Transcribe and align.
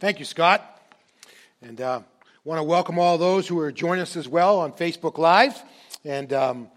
Thank 0.00 0.18
you, 0.18 0.24
Scott. 0.24 0.80
And 1.60 1.78
uh, 1.78 2.00
want 2.42 2.58
to 2.58 2.62
welcome 2.62 2.98
all 2.98 3.18
those 3.18 3.46
who 3.46 3.58
are 3.58 3.70
joining 3.70 4.00
us 4.00 4.16
as 4.16 4.26
well 4.26 4.60
on 4.60 4.72
Facebook 4.72 5.18
Live. 5.18 5.62
And 6.06 6.32
um, 6.32 6.68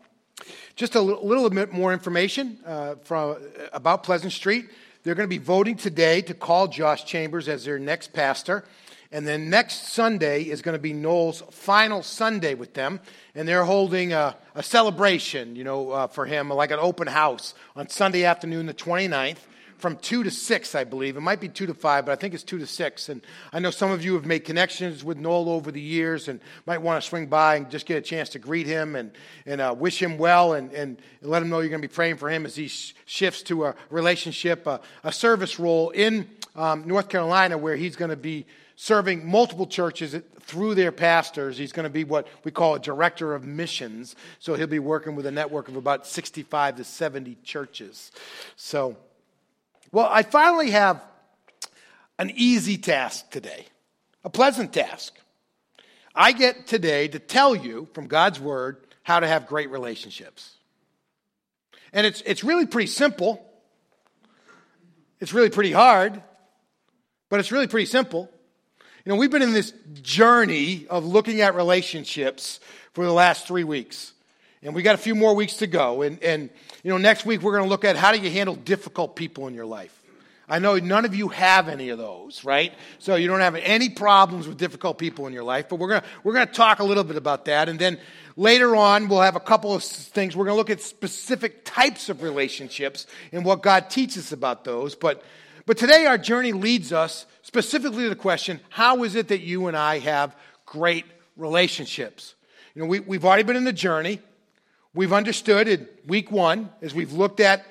just 0.75 0.95
a 0.95 0.99
little, 0.99 1.25
little, 1.25 1.49
bit 1.49 1.71
more 1.71 1.93
information 1.93 2.59
uh, 2.65 2.95
from, 3.05 3.37
about 3.71 4.03
Pleasant 4.03 4.33
Street. 4.33 4.65
They're 5.03 5.15
going 5.15 5.23
to 5.23 5.33
be 5.33 5.41
voting 5.41 5.77
today 5.77 6.21
to 6.23 6.33
call 6.33 6.67
Josh 6.67 7.05
Chambers 7.05 7.47
as 7.47 7.63
their 7.63 7.79
next 7.79 8.11
pastor. 8.11 8.65
And 9.09 9.25
then 9.25 9.49
next 9.49 9.93
Sunday 9.93 10.43
is 10.43 10.61
going 10.61 10.75
to 10.75 10.81
be 10.81 10.91
Noel's 10.91 11.43
final 11.49 12.03
Sunday 12.03 12.55
with 12.55 12.73
them. 12.73 12.99
And 13.35 13.47
they're 13.47 13.63
holding 13.63 14.11
a, 14.11 14.35
a 14.53 14.61
celebration, 14.61 15.55
you 15.55 15.63
know, 15.63 15.91
uh, 15.91 16.07
for 16.07 16.25
him, 16.25 16.49
like 16.49 16.71
an 16.71 16.79
open 16.79 17.07
house 17.07 17.53
on 17.73 17.87
Sunday 17.87 18.25
afternoon, 18.25 18.65
the 18.65 18.73
29th 18.73 19.37
from 19.77 19.97
2 19.97 20.23
to 20.23 20.31
6, 20.31 20.75
I 20.75 20.83
believe. 20.83 21.17
It 21.17 21.21
might 21.21 21.39
be 21.39 21.49
2 21.49 21.67
to 21.67 21.73
5, 21.73 22.05
but 22.05 22.11
I 22.11 22.15
think 22.15 22.33
it's 22.33 22.43
2 22.43 22.59
to 22.59 22.67
6. 22.67 23.09
And 23.09 23.21
I 23.51 23.59
know 23.59 23.71
some 23.71 23.91
of 23.91 24.03
you 24.03 24.13
have 24.15 24.25
made 24.25 24.45
connections 24.45 25.03
with 25.03 25.17
Noel 25.17 25.49
over 25.49 25.71
the 25.71 25.81
years 25.81 26.27
and 26.27 26.39
might 26.65 26.81
want 26.81 27.01
to 27.01 27.07
swing 27.07 27.27
by 27.27 27.55
and 27.55 27.69
just 27.69 27.85
get 27.85 27.97
a 27.97 28.01
chance 28.01 28.29
to 28.29 28.39
greet 28.39 28.67
him 28.67 28.95
and, 28.95 29.11
and 29.45 29.61
uh, 29.61 29.75
wish 29.77 30.01
him 30.01 30.17
well 30.17 30.53
and, 30.53 30.71
and 30.73 31.01
let 31.21 31.41
him 31.41 31.49
know 31.49 31.59
you're 31.59 31.69
going 31.69 31.81
to 31.81 31.87
be 31.87 31.93
praying 31.93 32.17
for 32.17 32.29
him 32.29 32.45
as 32.45 32.55
he 32.55 32.67
sh- 32.67 32.95
shifts 33.05 33.43
to 33.43 33.65
a 33.65 33.75
relationship, 33.89 34.65
a, 34.67 34.79
a 35.03 35.11
service 35.11 35.59
role 35.59 35.89
in 35.91 36.27
um, 36.55 36.87
North 36.87 37.09
Carolina 37.09 37.57
where 37.57 37.75
he's 37.75 37.95
going 37.95 38.11
to 38.11 38.17
be 38.17 38.45
serving 38.75 39.25
multiple 39.29 39.67
churches 39.67 40.15
through 40.41 40.75
their 40.75 40.91
pastors. 40.91 41.57
He's 41.57 41.71
going 41.71 41.85
to 41.85 41.89
be 41.89 42.03
what 42.03 42.27
we 42.43 42.51
call 42.51 42.75
a 42.75 42.79
director 42.79 43.33
of 43.33 43.45
missions. 43.45 44.15
So 44.39 44.55
he'll 44.55 44.67
be 44.67 44.79
working 44.79 45.15
with 45.15 45.25
a 45.25 45.31
network 45.31 45.67
of 45.67 45.75
about 45.75 46.05
65 46.05 46.77
to 46.77 46.83
70 46.83 47.37
churches. 47.43 48.11
So 48.55 48.97
well, 49.93 50.09
I 50.11 50.23
finally 50.23 50.71
have 50.71 51.01
an 52.17 52.31
easy 52.35 52.77
task 52.77 53.29
today, 53.29 53.67
a 54.23 54.29
pleasant 54.29 54.73
task. 54.73 55.13
I 56.15 56.31
get 56.31 56.65
today 56.65 57.07
to 57.09 57.19
tell 57.19 57.55
you 57.55 57.87
from 57.93 58.07
God's 58.07 58.39
Word 58.39 58.77
how 59.03 59.19
to 59.19 59.27
have 59.27 59.45
great 59.45 59.69
relationships. 59.69 60.55
And 61.93 62.07
it's, 62.07 62.23
it's 62.25 62.43
really 62.43 62.65
pretty 62.65 62.87
simple. 62.87 63.45
It's 65.19 65.31
really 65.31 65.51
pretty 65.51 65.71
hard, 65.71 66.23
but 67.29 67.39
it's 67.39 67.51
really 67.51 67.67
pretty 67.67 67.85
simple. 67.85 68.31
You 69.05 69.11
know, 69.11 69.15
we've 69.15 69.29
been 69.29 69.43
in 69.43 69.53
this 69.53 69.73
journey 70.01 70.87
of 70.89 71.05
looking 71.05 71.41
at 71.41 71.53
relationships 71.53 72.59
for 72.93 73.05
the 73.05 73.13
last 73.13 73.47
three 73.47 73.63
weeks. 73.63 74.13
And 74.63 74.73
we 74.73 74.81
got 74.81 74.95
a 74.95 74.99
few 74.99 75.13
more 75.13 75.35
weeks 75.35 75.57
to 75.57 75.67
go. 75.67 76.01
And, 76.01 76.23
and 76.23 76.49
you 76.83 76.91
know, 76.91 76.97
next 76.97 77.25
week 77.25 77.41
we're 77.41 77.53
going 77.53 77.63
to 77.63 77.69
look 77.69 77.85
at 77.85 77.95
how 77.95 78.11
do 78.11 78.19
you 78.19 78.29
handle 78.29 78.55
difficult 78.55 79.15
people 79.15 79.47
in 79.47 79.53
your 79.53 79.65
life. 79.65 79.97
I 80.49 80.59
know 80.59 80.75
none 80.75 81.05
of 81.05 81.15
you 81.15 81.29
have 81.29 81.69
any 81.69 81.89
of 81.89 81.97
those, 81.97 82.43
right? 82.43 82.73
So 82.99 83.15
you 83.15 83.27
don't 83.27 83.39
have 83.39 83.55
any 83.55 83.89
problems 83.89 84.45
with 84.47 84.57
difficult 84.57 84.97
people 84.97 85.25
in 85.25 85.33
your 85.33 85.43
life, 85.43 85.69
but 85.69 85.77
we're 85.77 85.87
going 85.87 86.01
to 86.01 86.07
we're 86.23 86.33
going 86.33 86.47
to 86.47 86.53
talk 86.53 86.79
a 86.79 86.83
little 86.83 87.05
bit 87.05 87.15
about 87.15 87.45
that 87.45 87.69
and 87.69 87.79
then 87.79 87.97
later 88.35 88.75
on 88.75 89.07
we'll 89.07 89.21
have 89.21 89.37
a 89.37 89.41
couple 89.41 89.73
of 89.73 89.83
things. 89.83 90.35
We're 90.35 90.45
going 90.45 90.55
to 90.55 90.57
look 90.57 90.69
at 90.69 90.81
specific 90.81 91.63
types 91.63 92.09
of 92.09 92.21
relationships 92.21 93.07
and 93.31 93.45
what 93.45 93.61
God 93.61 93.89
teaches 93.89 94.33
about 94.33 94.65
those, 94.65 94.95
but 94.95 95.23
but 95.65 95.77
today 95.77 96.05
our 96.05 96.17
journey 96.17 96.51
leads 96.51 96.91
us 96.91 97.25
specifically 97.41 98.03
to 98.03 98.09
the 98.09 98.15
question, 98.15 98.59
how 98.69 99.03
is 99.03 99.15
it 99.15 99.29
that 99.29 99.39
you 99.39 99.67
and 99.67 99.77
I 99.77 99.99
have 99.99 100.35
great 100.65 101.05
relationships? 101.37 102.35
You 102.75 102.81
know, 102.81 102.87
we, 102.87 102.99
we've 102.99 103.23
already 103.23 103.43
been 103.43 103.55
in 103.55 103.63
the 103.63 103.71
journey. 103.71 104.19
We've 104.93 105.13
understood 105.13 105.67
in 105.67 105.87
week 106.07 106.31
one, 106.31 106.69
as 106.81 106.93
we've 106.93 107.13
looked 107.13 107.39
at 107.39 107.65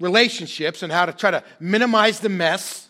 relationships 0.00 0.82
and 0.82 0.92
how 0.92 1.06
to 1.06 1.12
try 1.12 1.30
to 1.30 1.44
minimize 1.60 2.20
the 2.20 2.28
mess 2.28 2.88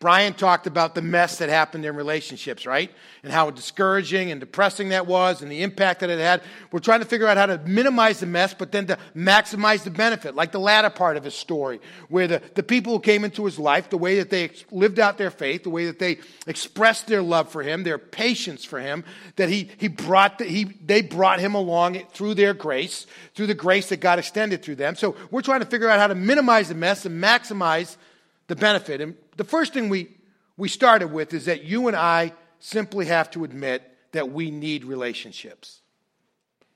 Brian 0.00 0.32
talked 0.32 0.66
about 0.66 0.94
the 0.94 1.02
mess 1.02 1.36
that 1.38 1.50
happened 1.50 1.84
in 1.84 1.94
relationships, 1.94 2.64
right? 2.64 2.90
And 3.22 3.30
how 3.30 3.50
discouraging 3.50 4.30
and 4.30 4.40
depressing 4.40 4.88
that 4.88 5.06
was 5.06 5.42
and 5.42 5.52
the 5.52 5.62
impact 5.62 6.00
that 6.00 6.08
it 6.08 6.18
had. 6.18 6.40
We're 6.72 6.80
trying 6.80 7.00
to 7.00 7.06
figure 7.06 7.26
out 7.26 7.36
how 7.36 7.44
to 7.44 7.58
minimize 7.58 8.20
the 8.20 8.26
mess, 8.26 8.54
but 8.54 8.72
then 8.72 8.86
to 8.86 8.98
maximize 9.14 9.84
the 9.84 9.90
benefit, 9.90 10.34
like 10.34 10.52
the 10.52 10.58
latter 10.58 10.88
part 10.88 11.18
of 11.18 11.24
his 11.24 11.34
story, 11.34 11.82
where 12.08 12.26
the, 12.26 12.42
the 12.54 12.62
people 12.62 12.94
who 12.94 13.00
came 13.00 13.26
into 13.26 13.44
his 13.44 13.58
life, 13.58 13.90
the 13.90 13.98
way 13.98 14.16
that 14.16 14.30
they 14.30 14.50
lived 14.70 14.98
out 14.98 15.18
their 15.18 15.30
faith, 15.30 15.64
the 15.64 15.70
way 15.70 15.84
that 15.84 15.98
they 15.98 16.18
expressed 16.46 17.06
their 17.06 17.20
love 17.20 17.50
for 17.50 17.62
him, 17.62 17.82
their 17.82 17.98
patience 17.98 18.64
for 18.64 18.80
him, 18.80 19.04
that 19.36 19.50
he, 19.50 19.68
he 19.76 19.88
brought 19.88 20.38
the, 20.38 20.46
he, 20.46 20.64
they 20.64 21.02
brought 21.02 21.40
him 21.40 21.54
along 21.54 21.98
through 22.12 22.32
their 22.32 22.54
grace, 22.54 23.06
through 23.34 23.48
the 23.48 23.54
grace 23.54 23.90
that 23.90 24.00
God 24.00 24.18
extended 24.18 24.62
through 24.62 24.76
them. 24.76 24.96
So 24.96 25.14
we're 25.30 25.42
trying 25.42 25.60
to 25.60 25.66
figure 25.66 25.90
out 25.90 25.98
how 25.98 26.06
to 26.06 26.14
minimize 26.14 26.70
the 26.70 26.74
mess 26.74 27.04
and 27.04 27.22
maximize 27.22 27.98
the 28.46 28.56
benefit. 28.56 29.02
And 29.02 29.14
the 29.40 29.44
first 29.44 29.72
thing 29.72 29.88
we, 29.88 30.10
we 30.58 30.68
started 30.68 31.14
with 31.14 31.32
is 31.32 31.46
that 31.46 31.64
you 31.64 31.88
and 31.88 31.96
I 31.96 32.34
simply 32.58 33.06
have 33.06 33.30
to 33.30 33.42
admit 33.42 33.82
that 34.12 34.30
we 34.30 34.50
need 34.50 34.84
relationships. 34.84 35.80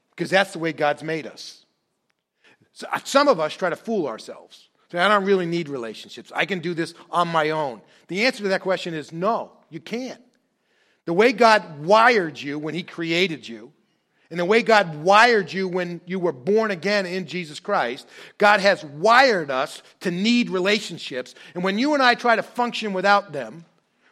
Because 0.08 0.30
that's 0.30 0.54
the 0.54 0.58
way 0.58 0.72
God's 0.72 1.02
made 1.02 1.26
us. 1.26 1.66
So 2.72 2.86
uh, 2.90 3.00
some 3.04 3.28
of 3.28 3.38
us 3.38 3.54
try 3.54 3.68
to 3.68 3.76
fool 3.76 4.06
ourselves. 4.06 4.70
Say, 4.90 4.98
I 4.98 5.08
don't 5.08 5.26
really 5.26 5.44
need 5.44 5.68
relationships. 5.68 6.32
I 6.34 6.46
can 6.46 6.60
do 6.60 6.72
this 6.72 6.94
on 7.10 7.28
my 7.28 7.50
own. 7.50 7.82
The 8.08 8.24
answer 8.24 8.44
to 8.44 8.48
that 8.48 8.62
question 8.62 8.94
is 8.94 9.12
no, 9.12 9.52
you 9.68 9.80
can't. 9.80 10.22
The 11.04 11.12
way 11.12 11.34
God 11.34 11.84
wired 11.84 12.40
you 12.40 12.58
when 12.58 12.72
He 12.72 12.82
created 12.82 13.46
you, 13.46 13.74
and 14.30 14.40
the 14.40 14.44
way 14.44 14.62
God 14.62 14.96
wired 14.96 15.52
you 15.52 15.68
when 15.68 16.00
you 16.06 16.18
were 16.18 16.32
born 16.32 16.70
again 16.70 17.06
in 17.06 17.26
Jesus 17.26 17.60
Christ, 17.60 18.08
God 18.38 18.60
has 18.60 18.84
wired 18.84 19.50
us 19.50 19.82
to 20.00 20.10
need 20.10 20.50
relationships. 20.50 21.34
And 21.54 21.62
when 21.62 21.78
you 21.78 21.94
and 21.94 22.02
I 22.02 22.14
try 22.14 22.34
to 22.34 22.42
function 22.42 22.92
without 22.92 23.32
them, 23.32 23.64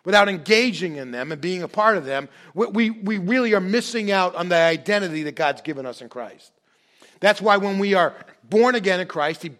without 0.04 0.28
engaging 0.28 0.96
in 0.96 1.12
them 1.12 1.32
and 1.32 1.40
being 1.40 1.62
a 1.62 1.68
part 1.68 1.96
of 1.96 2.04
them, 2.04 2.28
we, 2.54 2.90
we 2.90 3.18
really 3.18 3.54
are 3.54 3.60
missing 3.60 4.10
out 4.10 4.34
on 4.34 4.48
the 4.48 4.56
identity 4.56 5.22
that 5.22 5.34
God's 5.34 5.62
given 5.62 5.86
us 5.86 6.02
in 6.02 6.08
Christ. 6.08 6.52
That's 7.20 7.40
why 7.40 7.56
when 7.56 7.78
we 7.78 7.94
are 7.94 8.14
born 8.44 8.74
again 8.74 9.00
in 9.00 9.06
Christ, 9.06 9.42
he, 9.44 9.52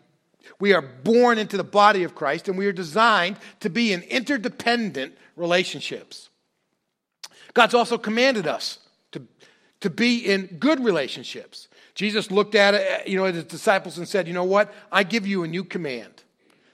we 0.59 0.75
are 0.75 0.83
born 0.83 1.39
into 1.39 1.57
the 1.57 1.65
body 1.65 2.03
of 2.03 2.15
Christ 2.15 2.49
and 2.49 2.59
we 2.59 2.67
are 2.67 2.73
designed 2.73 3.37
to 3.61 3.71
be 3.71 3.93
in 3.93 4.03
interdependent 4.03 5.17
relationships. 5.37 6.29
God's 7.55 7.75
also 7.75 7.97
commanded 7.99 8.47
us 8.47 8.79
to 9.82 9.91
be 9.91 10.19
in 10.19 10.47
good 10.59 10.82
relationships. 10.82 11.69
Jesus 11.94 12.31
looked 12.31 12.54
at 12.54 12.75
it, 12.75 13.09
you 13.09 13.16
know, 13.16 13.26
at 13.26 13.34
his 13.34 13.44
disciples 13.44 13.98
and 13.98 14.09
said, 14.09 14.26
You 14.26 14.34
know 14.34 14.44
what? 14.44 14.72
I 14.91 15.03
give 15.03 15.26
you 15.26 15.43
a 15.43 15.48
new 15.48 15.65
command. 15.65 16.22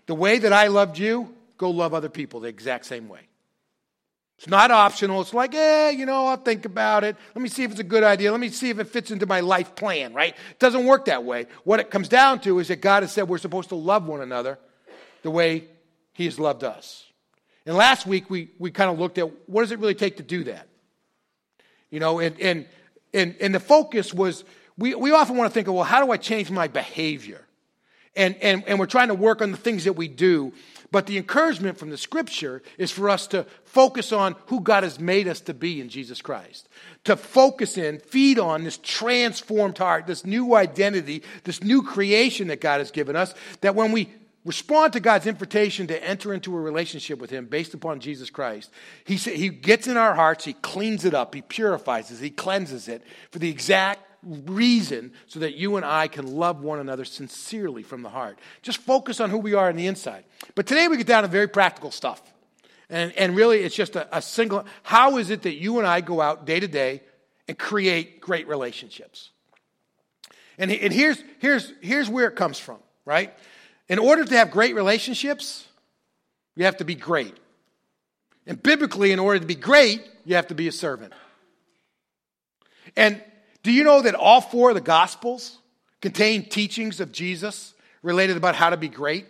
The 0.06 0.14
way 0.14 0.38
that 0.38 0.52
I 0.52 0.68
loved 0.68 0.98
you, 0.98 1.34
go 1.56 1.70
love 1.70 1.92
other 1.92 2.08
people 2.08 2.40
the 2.40 2.48
exact 2.48 2.86
same 2.86 3.08
way. 3.08 3.20
It's 4.38 4.46
not 4.46 4.70
optional. 4.70 5.20
It's 5.20 5.34
like, 5.34 5.52
eh, 5.52 5.90
you 5.90 6.06
know, 6.06 6.26
I'll 6.26 6.36
think 6.36 6.64
about 6.64 7.02
it. 7.02 7.16
Let 7.34 7.42
me 7.42 7.48
see 7.48 7.64
if 7.64 7.72
it's 7.72 7.80
a 7.80 7.84
good 7.84 8.04
idea. 8.04 8.30
Let 8.30 8.40
me 8.40 8.50
see 8.50 8.70
if 8.70 8.78
it 8.78 8.86
fits 8.86 9.10
into 9.10 9.26
my 9.26 9.40
life 9.40 9.74
plan, 9.74 10.14
right? 10.14 10.32
It 10.32 10.58
doesn't 10.60 10.86
work 10.86 11.06
that 11.06 11.24
way. 11.24 11.46
What 11.64 11.80
it 11.80 11.90
comes 11.90 12.08
down 12.08 12.40
to 12.42 12.60
is 12.60 12.68
that 12.68 12.80
God 12.80 13.02
has 13.02 13.10
said 13.10 13.28
we're 13.28 13.38
supposed 13.38 13.70
to 13.70 13.74
love 13.74 14.06
one 14.06 14.20
another 14.20 14.58
the 15.22 15.30
way 15.32 15.64
He 16.12 16.26
has 16.26 16.38
loved 16.38 16.62
us. 16.62 17.04
And 17.66 17.76
last 17.76 18.06
week 18.06 18.30
we, 18.30 18.50
we 18.60 18.70
kind 18.70 18.90
of 18.90 19.00
looked 19.00 19.18
at 19.18 19.28
what 19.48 19.62
does 19.62 19.72
it 19.72 19.80
really 19.80 19.96
take 19.96 20.18
to 20.18 20.22
do 20.22 20.44
that? 20.44 20.68
You 21.90 21.98
know, 21.98 22.20
and, 22.20 22.40
and 22.40 22.66
and, 23.14 23.34
and 23.40 23.54
the 23.54 23.60
focus 23.60 24.12
was 24.12 24.44
we, 24.76 24.94
we 24.94 25.10
often 25.10 25.36
want 25.36 25.50
to 25.50 25.54
think 25.54 25.66
of, 25.66 25.74
well, 25.74 25.84
how 25.84 26.04
do 26.04 26.12
I 26.12 26.16
change 26.16 26.50
my 26.50 26.68
behavior? 26.68 27.44
And, 28.14 28.36
and, 28.36 28.64
and 28.66 28.78
we're 28.78 28.86
trying 28.86 29.08
to 29.08 29.14
work 29.14 29.42
on 29.42 29.50
the 29.50 29.56
things 29.56 29.84
that 29.84 29.92
we 29.94 30.08
do. 30.08 30.52
But 30.90 31.06
the 31.06 31.18
encouragement 31.18 31.78
from 31.78 31.90
the 31.90 31.98
scripture 31.98 32.62
is 32.78 32.90
for 32.90 33.10
us 33.10 33.26
to 33.28 33.44
focus 33.64 34.12
on 34.12 34.36
who 34.46 34.60
God 34.60 34.84
has 34.84 34.98
made 34.98 35.28
us 35.28 35.40
to 35.42 35.54
be 35.54 35.80
in 35.80 35.88
Jesus 35.88 36.22
Christ. 36.22 36.68
To 37.04 37.16
focus 37.16 37.76
in, 37.76 37.98
feed 37.98 38.38
on 38.38 38.64
this 38.64 38.78
transformed 38.78 39.76
heart, 39.76 40.06
this 40.06 40.24
new 40.24 40.54
identity, 40.54 41.22
this 41.44 41.62
new 41.62 41.82
creation 41.82 42.48
that 42.48 42.60
God 42.60 42.78
has 42.78 42.90
given 42.90 43.16
us, 43.16 43.34
that 43.60 43.74
when 43.74 43.92
we 43.92 44.08
respond 44.48 44.94
to 44.94 45.00
God's 45.00 45.26
invitation 45.26 45.86
to 45.88 46.02
enter 46.02 46.32
into 46.32 46.56
a 46.56 46.60
relationship 46.60 47.18
with 47.20 47.28
Him 47.28 47.44
based 47.44 47.74
upon 47.74 48.00
Jesus 48.00 48.30
Christ, 48.30 48.70
He, 49.04 49.16
he 49.16 49.50
gets 49.50 49.86
in 49.86 49.98
our 49.98 50.14
hearts, 50.14 50.46
He 50.46 50.54
cleans 50.54 51.04
it 51.04 51.12
up, 51.12 51.34
He 51.34 51.42
purifies 51.42 52.10
it, 52.10 52.18
He 52.18 52.30
cleanses 52.30 52.88
it 52.88 53.04
for 53.30 53.38
the 53.38 53.50
exact 53.50 54.00
reason 54.22 55.12
so 55.26 55.40
that 55.40 55.54
you 55.54 55.76
and 55.76 55.84
I 55.84 56.08
can 56.08 56.26
love 56.26 56.62
one 56.62 56.80
another 56.80 57.04
sincerely 57.04 57.82
from 57.82 58.02
the 58.02 58.08
heart. 58.08 58.38
Just 58.62 58.78
focus 58.78 59.20
on 59.20 59.28
who 59.28 59.38
we 59.38 59.52
are 59.52 59.68
on 59.68 59.76
the 59.76 59.86
inside. 59.86 60.24
But 60.54 60.66
today 60.66 60.88
we 60.88 60.96
get 60.96 61.06
down 61.06 61.22
to 61.24 61.28
very 61.28 61.46
practical 61.46 61.90
stuff. 61.90 62.20
And, 62.90 63.12
and 63.18 63.36
really, 63.36 63.58
it's 63.58 63.76
just 63.76 63.96
a, 63.96 64.16
a 64.16 64.22
single 64.22 64.64
how 64.82 65.18
is 65.18 65.28
it 65.28 65.42
that 65.42 65.56
you 65.56 65.78
and 65.78 65.86
I 65.86 66.00
go 66.00 66.22
out 66.22 66.46
day 66.46 66.58
to 66.58 66.66
day 66.66 67.02
and 67.46 67.58
create 67.58 68.22
great 68.22 68.48
relationships? 68.48 69.30
And, 70.56 70.72
and 70.72 70.90
here's, 70.90 71.22
here's, 71.38 71.72
here's 71.82 72.08
where 72.08 72.28
it 72.28 72.34
comes 72.34 72.58
from, 72.58 72.78
right? 73.04 73.34
In 73.88 73.98
order 73.98 74.24
to 74.24 74.36
have 74.36 74.50
great 74.50 74.74
relationships, 74.74 75.66
you 76.56 76.64
have 76.64 76.76
to 76.78 76.84
be 76.84 76.94
great. 76.94 77.34
And 78.46 78.62
biblically, 78.62 79.12
in 79.12 79.18
order 79.18 79.40
to 79.40 79.46
be 79.46 79.54
great, 79.54 80.02
you 80.24 80.34
have 80.34 80.48
to 80.48 80.54
be 80.54 80.68
a 80.68 80.72
servant. 80.72 81.12
And 82.96 83.22
do 83.62 83.72
you 83.72 83.84
know 83.84 84.02
that 84.02 84.14
all 84.14 84.40
four 84.40 84.70
of 84.70 84.74
the 84.74 84.80
Gospels 84.80 85.58
contain 86.00 86.48
teachings 86.48 87.00
of 87.00 87.12
Jesus 87.12 87.74
related 88.02 88.36
about 88.36 88.54
how 88.54 88.70
to 88.70 88.76
be 88.76 88.88
great? 88.88 89.26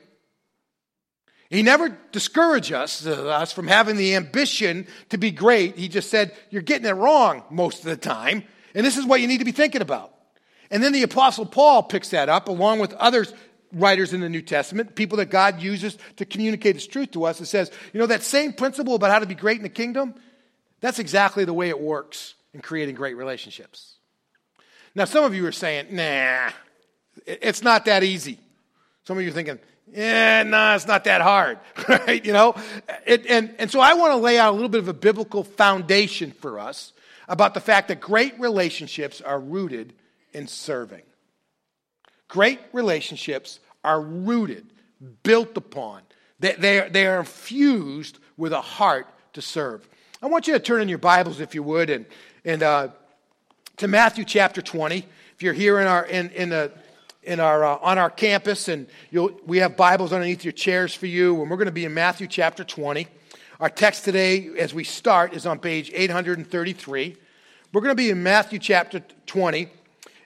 He 1.50 1.62
never 1.62 1.96
discouraged 2.12 2.72
us, 2.72 3.06
uh, 3.06 3.28
us 3.28 3.52
from 3.52 3.68
having 3.68 3.96
the 3.96 4.14
ambition 4.14 4.86
to 5.08 5.18
be 5.18 5.30
great. 5.30 5.76
He 5.76 5.88
just 5.88 6.10
said, 6.10 6.36
You're 6.50 6.62
getting 6.62 6.86
it 6.86 6.92
wrong 6.92 7.42
most 7.50 7.78
of 7.78 7.84
the 7.86 7.96
time, 7.96 8.44
and 8.74 8.84
this 8.84 8.98
is 8.98 9.06
what 9.06 9.20
you 9.20 9.26
need 9.26 9.38
to 9.38 9.46
be 9.46 9.52
thinking 9.52 9.80
about. 9.80 10.12
And 10.70 10.82
then 10.82 10.92
the 10.92 11.02
Apostle 11.02 11.46
Paul 11.46 11.82
picks 11.82 12.10
that 12.10 12.28
up 12.28 12.48
along 12.48 12.80
with 12.80 12.92
others 12.94 13.32
writers 13.72 14.12
in 14.12 14.20
the 14.20 14.28
New 14.28 14.42
Testament, 14.42 14.94
people 14.94 15.18
that 15.18 15.30
God 15.30 15.60
uses 15.60 15.98
to 16.16 16.24
communicate 16.24 16.76
His 16.76 16.86
truth 16.86 17.12
to 17.12 17.24
us, 17.24 17.40
it 17.40 17.46
says, 17.46 17.70
you 17.92 18.00
know, 18.00 18.06
that 18.06 18.22
same 18.22 18.52
principle 18.52 18.94
about 18.94 19.10
how 19.10 19.18
to 19.18 19.26
be 19.26 19.34
great 19.34 19.56
in 19.58 19.62
the 19.62 19.68
kingdom, 19.68 20.14
that's 20.80 20.98
exactly 20.98 21.44
the 21.44 21.52
way 21.52 21.68
it 21.68 21.80
works 21.80 22.34
in 22.54 22.60
creating 22.60 22.94
great 22.94 23.16
relationships. 23.16 23.96
Now, 24.94 25.04
some 25.04 25.24
of 25.24 25.34
you 25.34 25.46
are 25.46 25.52
saying, 25.52 25.94
nah, 25.94 26.50
it's 27.26 27.62
not 27.62 27.84
that 27.84 28.02
easy. 28.02 28.38
Some 29.04 29.18
of 29.18 29.22
you 29.22 29.30
are 29.30 29.34
thinking, 29.34 29.58
yeah, 29.92 30.42
no, 30.42 30.50
nah, 30.50 30.74
it's 30.74 30.86
not 30.86 31.04
that 31.04 31.20
hard, 31.20 31.58
right? 31.88 32.24
You 32.24 32.32
know? 32.32 32.54
It, 33.06 33.26
and, 33.26 33.54
and 33.58 33.70
so 33.70 33.80
I 33.80 33.94
want 33.94 34.12
to 34.12 34.16
lay 34.16 34.38
out 34.38 34.52
a 34.52 34.54
little 34.54 34.68
bit 34.68 34.80
of 34.80 34.88
a 34.88 34.94
biblical 34.94 35.44
foundation 35.44 36.30
for 36.30 36.58
us 36.58 36.92
about 37.28 37.54
the 37.54 37.60
fact 37.60 37.88
that 37.88 38.00
great 38.00 38.38
relationships 38.40 39.20
are 39.20 39.38
rooted 39.38 39.92
in 40.32 40.46
serving. 40.46 41.02
Great 42.28 42.60
relationships 42.72 43.58
are 43.82 44.00
rooted, 44.00 44.66
built 45.22 45.56
upon, 45.56 46.02
they, 46.40 46.52
they, 46.52 46.78
are, 46.80 46.88
they 46.88 47.06
are 47.06 47.18
infused 47.18 48.18
with 48.36 48.52
a 48.52 48.60
heart 48.60 49.06
to 49.32 49.42
serve. 49.42 49.88
I 50.22 50.26
want 50.26 50.46
you 50.46 50.52
to 50.52 50.60
turn 50.60 50.82
in 50.82 50.88
your 50.88 50.98
Bibles, 50.98 51.40
if 51.40 51.54
you 51.54 51.62
would, 51.62 51.90
and, 51.90 52.06
and 52.44 52.62
uh, 52.62 52.88
to 53.78 53.88
Matthew 53.88 54.24
chapter 54.24 54.62
20. 54.62 55.04
If 55.34 55.42
you're 55.42 55.52
here 55.52 55.80
in 55.80 55.86
our, 55.86 56.04
in, 56.04 56.30
in 56.30 56.48
the, 56.48 56.72
in 57.22 57.40
our, 57.40 57.64
uh, 57.64 57.78
on 57.80 57.98
our 57.98 58.10
campus, 58.10 58.68
and 58.68 58.86
we 59.46 59.58
have 59.58 59.76
Bibles 59.76 60.12
underneath 60.12 60.44
your 60.44 60.52
chairs 60.52 60.94
for 60.94 61.06
you, 61.06 61.40
and 61.40 61.50
we're 61.50 61.56
going 61.56 61.66
to 61.66 61.72
be 61.72 61.84
in 61.84 61.94
Matthew 61.94 62.26
chapter 62.26 62.64
20. 62.64 63.06
Our 63.60 63.70
text 63.70 64.04
today, 64.04 64.50
as 64.58 64.72
we 64.72 64.84
start, 64.84 65.34
is 65.34 65.46
on 65.46 65.58
page 65.58 65.90
833. 65.92 67.16
We're 67.72 67.80
going 67.80 67.90
to 67.90 67.94
be 67.96 68.10
in 68.10 68.22
Matthew 68.22 68.58
chapter 68.58 69.02
20, 69.26 69.68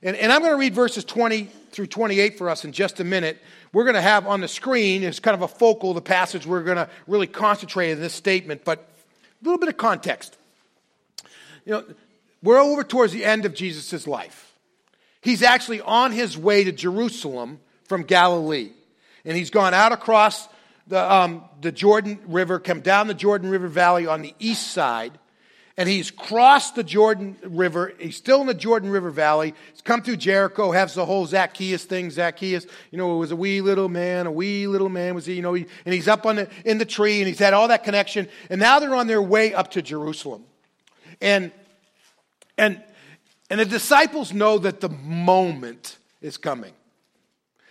and, 0.02 0.16
and 0.16 0.32
I'm 0.32 0.40
going 0.40 0.52
to 0.52 0.58
read 0.58 0.74
verses 0.74 1.04
20 1.04 1.44
through 1.70 1.86
28 1.86 2.38
for 2.38 2.50
us 2.50 2.64
in 2.64 2.72
just 2.72 3.00
a 3.00 3.04
minute. 3.04 3.40
We're 3.72 3.84
going 3.84 3.94
to 3.94 4.02
have 4.02 4.26
on 4.26 4.40
the 4.40 4.48
screen 4.48 5.04
as 5.04 5.20
kind 5.20 5.34
of 5.34 5.42
a 5.42 5.48
focal 5.48 5.94
the 5.94 6.00
passage 6.00 6.46
we're 6.46 6.64
going 6.64 6.76
to 6.76 6.88
really 7.06 7.26
concentrate 7.26 7.90
in 7.90 8.00
this 8.00 8.12
statement, 8.12 8.64
but 8.64 8.78
a 8.80 9.44
little 9.44 9.58
bit 9.58 9.68
of 9.68 9.76
context. 9.76 10.36
You 11.64 11.72
know, 11.72 11.84
we're 12.42 12.60
over 12.60 12.82
towards 12.82 13.12
the 13.12 13.24
end 13.24 13.44
of 13.44 13.54
Jesus' 13.54 14.06
life. 14.06 14.52
He's 15.20 15.42
actually 15.42 15.80
on 15.80 16.10
his 16.10 16.36
way 16.36 16.64
to 16.64 16.72
Jerusalem 16.72 17.60
from 17.84 18.02
Galilee. 18.02 18.72
And 19.24 19.36
he's 19.36 19.50
gone 19.50 19.72
out 19.72 19.92
across 19.92 20.48
the, 20.88 21.12
um, 21.12 21.44
the 21.60 21.70
Jordan 21.70 22.18
River, 22.26 22.58
come 22.58 22.80
down 22.80 23.06
the 23.06 23.14
Jordan 23.14 23.48
River 23.48 23.68
Valley 23.68 24.08
on 24.08 24.22
the 24.22 24.34
east 24.40 24.72
side, 24.72 25.16
and 25.82 25.88
he's 25.88 26.12
crossed 26.12 26.76
the 26.76 26.84
Jordan 26.84 27.36
River. 27.42 27.92
He's 27.98 28.16
still 28.16 28.40
in 28.40 28.46
the 28.46 28.54
Jordan 28.54 28.88
River 28.88 29.10
Valley. 29.10 29.52
He's 29.72 29.80
come 29.80 30.00
through 30.00 30.18
Jericho, 30.18 30.70
has 30.70 30.94
the 30.94 31.04
whole 31.04 31.26
Zacchaeus 31.26 31.82
thing. 31.82 32.08
Zacchaeus, 32.08 32.68
you 32.92 32.98
know, 32.98 33.16
it 33.16 33.18
was 33.18 33.32
a 33.32 33.36
wee 33.36 33.60
little 33.60 33.88
man, 33.88 34.28
a 34.28 34.30
wee 34.30 34.68
little 34.68 34.88
man 34.88 35.16
was 35.16 35.26
he, 35.26 35.34
you 35.34 35.42
know, 35.42 35.54
he, 35.54 35.66
and 35.84 35.92
he's 35.92 36.06
up 36.06 36.24
on 36.24 36.36
the, 36.36 36.48
in 36.64 36.78
the 36.78 36.84
tree 36.84 37.18
and 37.18 37.26
he's 37.26 37.40
had 37.40 37.52
all 37.52 37.66
that 37.66 37.82
connection. 37.82 38.28
And 38.48 38.60
now 38.60 38.78
they're 38.78 38.94
on 38.94 39.08
their 39.08 39.20
way 39.20 39.54
up 39.54 39.72
to 39.72 39.82
Jerusalem. 39.82 40.44
And, 41.20 41.50
and, 42.56 42.80
and 43.50 43.58
the 43.58 43.64
disciples 43.64 44.32
know 44.32 44.58
that 44.58 44.80
the 44.80 44.88
moment 44.88 45.98
is 46.20 46.36
coming. 46.36 46.74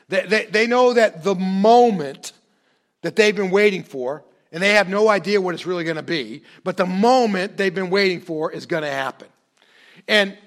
They, 0.09 0.25
they, 0.25 0.45
they 0.47 0.67
know 0.67 0.91
that 0.91 1.23
the 1.23 1.35
moment 1.35 2.33
that 3.03 3.15
they've 3.15 3.33
been 3.33 3.51
waiting 3.51 3.83
for 3.83 4.25
and 4.51 4.61
they 4.61 4.73
have 4.73 4.89
no 4.89 5.09
idea 5.09 5.39
what 5.39 5.53
it's 5.53 5.65
really 5.65 5.83
going 5.83 5.95
to 5.95 6.03
be, 6.03 6.43
but 6.63 6.77
the 6.77 6.85
moment 6.85 7.57
they've 7.57 7.73
been 7.73 7.89
waiting 7.89 8.21
for 8.21 8.51
is 8.51 8.65
going 8.65 8.83
to 8.83 8.89
happen. 8.89 9.27
And, 10.07 10.37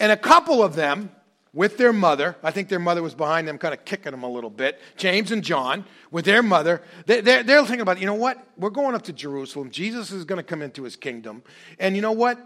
and 0.00 0.10
a 0.10 0.16
couple 0.16 0.62
of 0.62 0.74
them, 0.74 1.10
with 1.54 1.76
their 1.76 1.92
mother, 1.92 2.34
I 2.42 2.50
think 2.50 2.68
their 2.70 2.78
mother 2.78 3.02
was 3.02 3.14
behind 3.14 3.46
them, 3.46 3.58
kind 3.58 3.74
of 3.74 3.84
kicking 3.84 4.12
them 4.12 4.22
a 4.22 4.28
little 4.28 4.50
bit, 4.50 4.80
James 4.96 5.32
and 5.32 5.44
John, 5.44 5.84
with 6.10 6.24
their 6.24 6.42
mother, 6.42 6.82
they, 7.06 7.20
they're, 7.20 7.42
they're 7.42 7.60
thinking 7.60 7.82
about, 7.82 8.00
you 8.00 8.06
know 8.06 8.14
what? 8.14 8.42
We're 8.56 8.70
going 8.70 8.94
up 8.94 9.02
to 9.02 9.12
Jerusalem. 9.12 9.70
Jesus 9.70 10.10
is 10.10 10.24
going 10.24 10.38
to 10.38 10.42
come 10.42 10.62
into 10.62 10.82
his 10.82 10.96
kingdom. 10.96 11.42
And 11.78 11.94
you 11.94 12.00
know 12.00 12.12
what? 12.12 12.38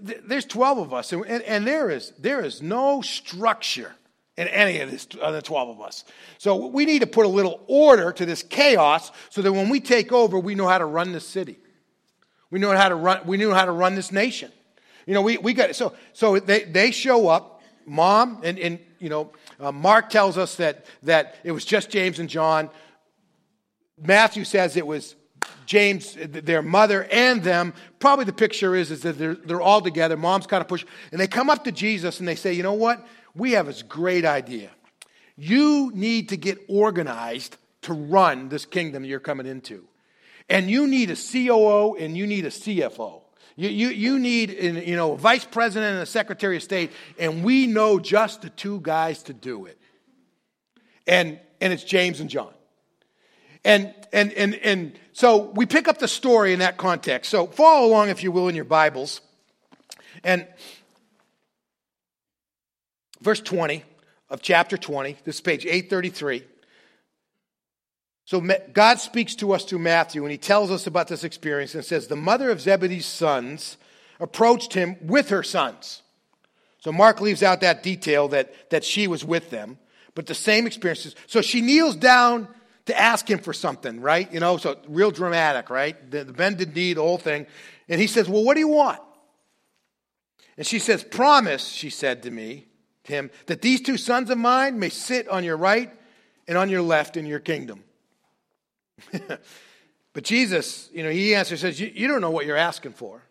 There's 0.00 0.44
12 0.44 0.78
of 0.78 0.92
us, 0.92 1.12
and, 1.12 1.24
and 1.24 1.64
there, 1.66 1.88
is, 1.88 2.12
there 2.18 2.44
is 2.44 2.60
no 2.60 3.00
structure 3.00 3.94
in 4.36 4.48
any 4.48 4.80
of 4.80 4.90
this, 4.90 5.08
uh, 5.20 5.30
the 5.30 5.40
12 5.40 5.68
of 5.70 5.80
us. 5.80 6.04
So 6.38 6.66
we 6.66 6.84
need 6.84 7.00
to 7.00 7.06
put 7.06 7.24
a 7.24 7.28
little 7.28 7.60
order 7.66 8.12
to 8.12 8.26
this 8.26 8.42
chaos 8.42 9.10
so 9.30 9.42
that 9.42 9.52
when 9.52 9.68
we 9.68 9.80
take 9.80 10.12
over, 10.12 10.38
we 10.38 10.54
know 10.54 10.66
how 10.66 10.78
to 10.78 10.84
run 10.84 11.12
this 11.12 11.26
city. 11.26 11.58
We 12.50 12.58
know 12.58 12.76
how 12.76 12.88
to 12.88 12.94
run, 12.94 13.26
we 13.26 13.36
know 13.36 13.54
how 13.54 13.64
to 13.64 13.72
run 13.72 13.94
this 13.94 14.12
nation. 14.12 14.52
You 15.06 15.14
know, 15.14 15.22
we, 15.22 15.38
we 15.38 15.54
got, 15.54 15.70
it. 15.70 15.76
so, 15.76 15.94
so 16.12 16.38
they, 16.38 16.64
they 16.64 16.90
show 16.90 17.28
up, 17.28 17.62
mom, 17.86 18.40
and, 18.42 18.58
and 18.58 18.78
you 18.98 19.08
know, 19.08 19.32
uh, 19.58 19.72
Mark 19.72 20.10
tells 20.10 20.36
us 20.36 20.56
that, 20.56 20.84
that 21.04 21.36
it 21.44 21.52
was 21.52 21.64
just 21.64 21.90
James 21.90 22.18
and 22.18 22.28
John. 22.28 22.70
Matthew 23.98 24.44
says 24.44 24.76
it 24.76 24.86
was 24.86 25.14
James, 25.64 26.16
their 26.18 26.62
mother, 26.62 27.04
and 27.10 27.42
them. 27.42 27.72
Probably 27.98 28.24
the 28.24 28.32
picture 28.32 28.74
is, 28.74 28.90
is 28.90 29.02
that 29.02 29.18
they're, 29.18 29.34
they're 29.34 29.60
all 29.60 29.80
together. 29.80 30.16
Mom's 30.16 30.46
kind 30.46 30.60
of 30.60 30.68
push, 30.68 30.84
and 31.12 31.20
they 31.20 31.26
come 31.26 31.48
up 31.48 31.64
to 31.64 31.72
Jesus 31.72 32.18
and 32.18 32.28
they 32.28 32.36
say, 32.36 32.52
you 32.52 32.62
know 32.62 32.74
what? 32.74 33.06
We 33.36 33.52
have 33.52 33.66
this 33.66 33.82
great 33.82 34.24
idea. 34.24 34.70
You 35.36 35.92
need 35.94 36.30
to 36.30 36.36
get 36.36 36.58
organized 36.68 37.56
to 37.82 37.92
run 37.92 38.48
this 38.48 38.64
kingdom 38.64 39.04
you're 39.04 39.20
coming 39.20 39.46
into. 39.46 39.84
And 40.48 40.70
you 40.70 40.86
need 40.86 41.10
a 41.10 41.16
COO 41.16 41.96
and 41.96 42.16
you 42.16 42.26
need 42.26 42.46
a 42.46 42.50
CFO. 42.50 43.22
You, 43.56 43.68
you, 43.68 43.88
you 43.88 44.18
need 44.18 44.50
you 44.50 44.96
know, 44.96 45.12
a 45.12 45.16
vice 45.16 45.44
president 45.44 45.94
and 45.94 46.02
a 46.02 46.06
secretary 46.06 46.56
of 46.56 46.62
state, 46.62 46.92
and 47.18 47.42
we 47.42 47.66
know 47.66 47.98
just 47.98 48.42
the 48.42 48.50
two 48.50 48.80
guys 48.80 49.22
to 49.24 49.32
do 49.32 49.64
it. 49.64 49.78
And, 51.06 51.40
and 51.60 51.72
it's 51.72 51.84
James 51.84 52.20
and 52.20 52.28
John. 52.28 52.52
And, 53.64 53.94
and, 54.12 54.32
and, 54.34 54.54
and 54.56 54.98
so 55.12 55.50
we 55.54 55.66
pick 55.66 55.88
up 55.88 55.98
the 55.98 56.08
story 56.08 56.52
in 56.52 56.58
that 56.58 56.76
context. 56.76 57.30
So 57.30 57.46
follow 57.46 57.86
along, 57.86 58.10
if 58.10 58.22
you 58.22 58.30
will, 58.30 58.48
in 58.48 58.54
your 58.54 58.64
Bibles. 58.64 59.22
And 60.22 60.46
verse 63.20 63.40
20 63.40 63.84
of 64.30 64.42
chapter 64.42 64.76
20. 64.76 65.16
This 65.24 65.36
is 65.36 65.40
page 65.40 65.64
833. 65.66 66.44
So 68.24 68.44
God 68.72 68.98
speaks 68.98 69.36
to 69.36 69.52
us 69.52 69.64
through 69.64 69.78
Matthew, 69.78 70.22
and 70.22 70.32
he 70.32 70.38
tells 70.38 70.72
us 70.72 70.88
about 70.88 71.06
this 71.06 71.22
experience 71.22 71.74
and 71.76 71.84
says, 71.84 72.08
The 72.08 72.16
mother 72.16 72.50
of 72.50 72.60
Zebedee's 72.60 73.06
sons 73.06 73.76
approached 74.18 74.74
him 74.74 74.96
with 75.00 75.28
her 75.28 75.44
sons. 75.44 76.02
So 76.80 76.90
Mark 76.90 77.20
leaves 77.20 77.42
out 77.42 77.60
that 77.60 77.82
detail 77.82 78.28
that, 78.28 78.70
that 78.70 78.84
she 78.84 79.06
was 79.06 79.24
with 79.24 79.50
them, 79.50 79.78
but 80.14 80.26
the 80.26 80.34
same 80.34 80.66
experiences. 80.66 81.14
So 81.26 81.40
she 81.40 81.60
kneels 81.60 81.94
down 81.94 82.48
to 82.86 82.98
ask 82.98 83.28
him 83.30 83.38
for 83.38 83.52
something, 83.52 84.00
right? 84.00 84.32
You 84.32 84.40
know, 84.40 84.56
so 84.56 84.76
real 84.88 85.10
dramatic, 85.12 85.70
right? 85.70 86.10
The, 86.10 86.24
the 86.24 86.32
bended 86.32 86.74
knee, 86.74 86.94
the 86.94 87.02
whole 87.02 87.18
thing. 87.18 87.46
And 87.88 88.00
he 88.00 88.06
says, 88.08 88.28
Well, 88.28 88.42
what 88.42 88.54
do 88.54 88.60
you 88.60 88.68
want? 88.68 89.00
And 90.56 90.66
she 90.66 90.80
says, 90.80 91.04
Promise, 91.04 91.68
she 91.68 91.90
said 91.90 92.24
to 92.24 92.30
me, 92.30 92.66
him, 93.08 93.30
that 93.46 93.62
these 93.62 93.80
two 93.80 93.96
sons 93.96 94.30
of 94.30 94.38
mine 94.38 94.78
may 94.78 94.88
sit 94.88 95.28
on 95.28 95.44
your 95.44 95.56
right 95.56 95.92
and 96.48 96.56
on 96.56 96.68
your 96.68 96.82
left 96.82 97.16
in 97.16 97.26
your 97.26 97.40
kingdom. 97.40 97.84
but 100.12 100.24
Jesus, 100.24 100.88
you 100.92 101.02
know, 101.02 101.10
he 101.10 101.34
answers, 101.34 101.60
says, 101.60 101.80
you, 101.80 101.90
you 101.94 102.08
don't 102.08 102.20
know 102.20 102.30
what 102.30 102.46
you're 102.46 102.56
asking 102.56 102.92
for. 102.92 103.22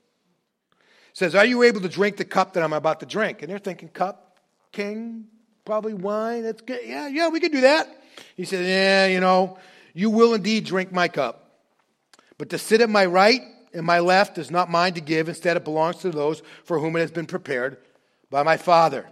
Says, 1.15 1.33
Are 1.33 1.45
you 1.45 1.63
able 1.63 1.79
to 1.79 1.89
drink 1.89 2.17
the 2.17 2.25
cup 2.25 2.53
that 2.53 2.63
I'm 2.63 2.73
about 2.73 2.99
to 2.99 3.05
drink? 3.05 3.41
And 3.41 3.49
they're 3.49 3.57
thinking, 3.57 3.87
Cup, 3.87 4.37
king, 4.73 5.27
probably 5.63 5.93
wine. 5.93 6.43
That's 6.43 6.61
good. 6.61 6.81
Yeah, 6.85 7.07
yeah, 7.07 7.29
we 7.29 7.39
could 7.39 7.53
do 7.53 7.61
that. 7.61 7.87
He 8.35 8.43
said, 8.43 8.65
Yeah, 8.65 9.07
you 9.07 9.21
know, 9.21 9.57
you 9.93 10.09
will 10.09 10.33
indeed 10.33 10.65
drink 10.65 10.91
my 10.91 11.07
cup. 11.07 11.61
But 12.37 12.49
to 12.49 12.57
sit 12.57 12.81
at 12.81 12.89
my 12.89 13.05
right 13.05 13.41
and 13.73 13.85
my 13.85 13.99
left 13.99 14.37
is 14.37 14.51
not 14.51 14.69
mine 14.69 14.93
to 14.95 15.01
give. 15.01 15.29
Instead, 15.29 15.55
it 15.55 15.63
belongs 15.63 15.97
to 15.97 16.09
those 16.09 16.43
for 16.65 16.79
whom 16.79 16.97
it 16.97 16.99
has 16.99 17.11
been 17.11 17.27
prepared 17.27 17.77
by 18.29 18.43
my 18.43 18.57
Father. 18.57 19.07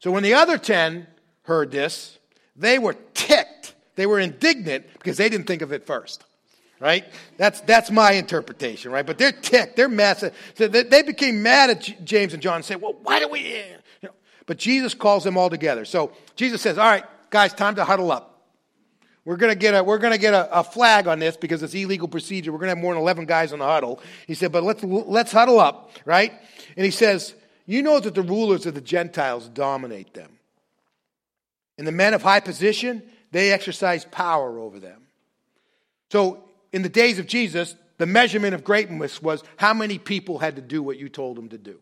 So 0.00 0.10
when 0.10 0.22
the 0.22 0.34
other 0.34 0.58
10 0.58 1.06
heard 1.42 1.70
this, 1.70 2.18
they 2.56 2.78
were 2.78 2.94
ticked. 3.14 3.74
They 3.96 4.06
were 4.06 4.18
indignant 4.18 4.86
because 4.94 5.16
they 5.16 5.28
didn't 5.28 5.46
think 5.46 5.62
of 5.62 5.72
it 5.72 5.86
first. 5.86 6.24
Right? 6.80 7.04
That's, 7.36 7.60
that's 7.60 7.90
my 7.90 8.12
interpretation, 8.12 8.90
right? 8.90 9.04
But 9.04 9.18
they're 9.18 9.32
ticked. 9.32 9.76
They're 9.76 9.88
mad. 9.88 10.32
So 10.54 10.66
they 10.66 11.02
became 11.02 11.42
mad 11.42 11.68
at 11.68 12.04
James 12.04 12.32
and 12.32 12.42
John 12.42 12.56
and 12.56 12.64
said, 12.64 12.80
well, 12.80 12.96
why 13.02 13.20
do 13.20 13.28
we... 13.28 13.40
You 13.40 13.64
know, 14.04 14.10
but 14.46 14.56
Jesus 14.56 14.94
calls 14.94 15.22
them 15.22 15.36
all 15.36 15.50
together. 15.50 15.84
So 15.84 16.12
Jesus 16.36 16.62
says, 16.62 16.78
all 16.78 16.90
right, 16.90 17.04
guys, 17.28 17.52
time 17.52 17.74
to 17.74 17.84
huddle 17.84 18.10
up. 18.10 18.30
We're 19.26 19.36
going 19.36 19.52
to 19.52 19.58
get, 19.58 19.74
a, 19.74 19.84
we're 19.84 19.98
gonna 19.98 20.16
get 20.16 20.32
a, 20.32 20.60
a, 20.60 20.64
flag 20.64 21.06
on 21.06 21.18
this 21.18 21.36
because 21.36 21.62
it's 21.62 21.74
illegal 21.74 22.08
procedure. 22.08 22.50
We're 22.50 22.58
going 22.58 22.68
to 22.68 22.76
have 22.76 22.82
more 22.82 22.94
than 22.94 23.02
11 23.02 23.26
guys 23.26 23.52
in 23.52 23.58
the 23.58 23.66
huddle. 23.66 24.00
He 24.26 24.34
said, 24.34 24.50
but 24.50 24.62
let's, 24.62 24.82
let's 24.82 25.30
huddle 25.30 25.60
up, 25.60 25.90
right? 26.06 26.32
And 26.76 26.84
he 26.86 26.90
says, 26.90 27.34
you 27.70 27.82
know 27.82 28.00
that 28.00 28.16
the 28.16 28.22
rulers 28.22 28.66
of 28.66 28.74
the 28.74 28.80
Gentiles 28.80 29.48
dominate 29.48 30.12
them. 30.12 30.38
And 31.78 31.86
the 31.86 31.92
men 31.92 32.14
of 32.14 32.22
high 32.22 32.40
position, 32.40 33.02
they 33.30 33.52
exercise 33.52 34.04
power 34.04 34.58
over 34.58 34.80
them. 34.80 35.02
So, 36.10 36.42
in 36.72 36.82
the 36.82 36.88
days 36.88 37.20
of 37.20 37.28
Jesus, 37.28 37.76
the 37.96 38.06
measurement 38.06 38.54
of 38.54 38.64
greatness 38.64 39.22
was 39.22 39.44
how 39.56 39.72
many 39.72 39.98
people 39.98 40.38
had 40.38 40.56
to 40.56 40.62
do 40.62 40.82
what 40.82 40.98
you 40.98 41.08
told 41.08 41.36
them 41.36 41.48
to 41.50 41.58
do. 41.58 41.78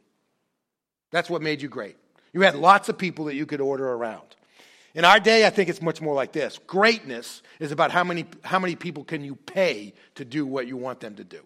That's 1.11 1.31
what 1.31 1.41
made 1.41 1.63
you 1.63 1.69
great. 1.69 1.97
You 2.35 2.43
had 2.43 2.55
lots 2.55 2.91
of 2.91 2.99
people 2.99 3.25
that 3.27 3.35
you 3.35 3.47
could 3.47 3.63
order 3.63 3.89
around. 3.89 4.37
In 4.95 5.07
our 5.07 5.19
day, 5.19 5.47
I 5.47 5.51
think 5.51 5.71
it's 5.71 5.81
much 5.81 6.03
more 6.03 6.15
like 6.15 6.33
this 6.33 6.59
greatness 6.67 7.43
is 7.61 7.73
about 7.73 7.93
how 7.93 8.05
many, 8.05 8.27
how 8.43 8.59
many 8.59 8.77
people 8.77 9.05
can 9.05 9.25
you 9.25 9.37
pay 9.37 9.95
to 10.17 10.25
do 10.25 10.45
what 10.45 10.67
you 10.67 10.77
want 10.77 11.01
them 11.01 11.15
to 11.15 11.25
do. 11.25 11.41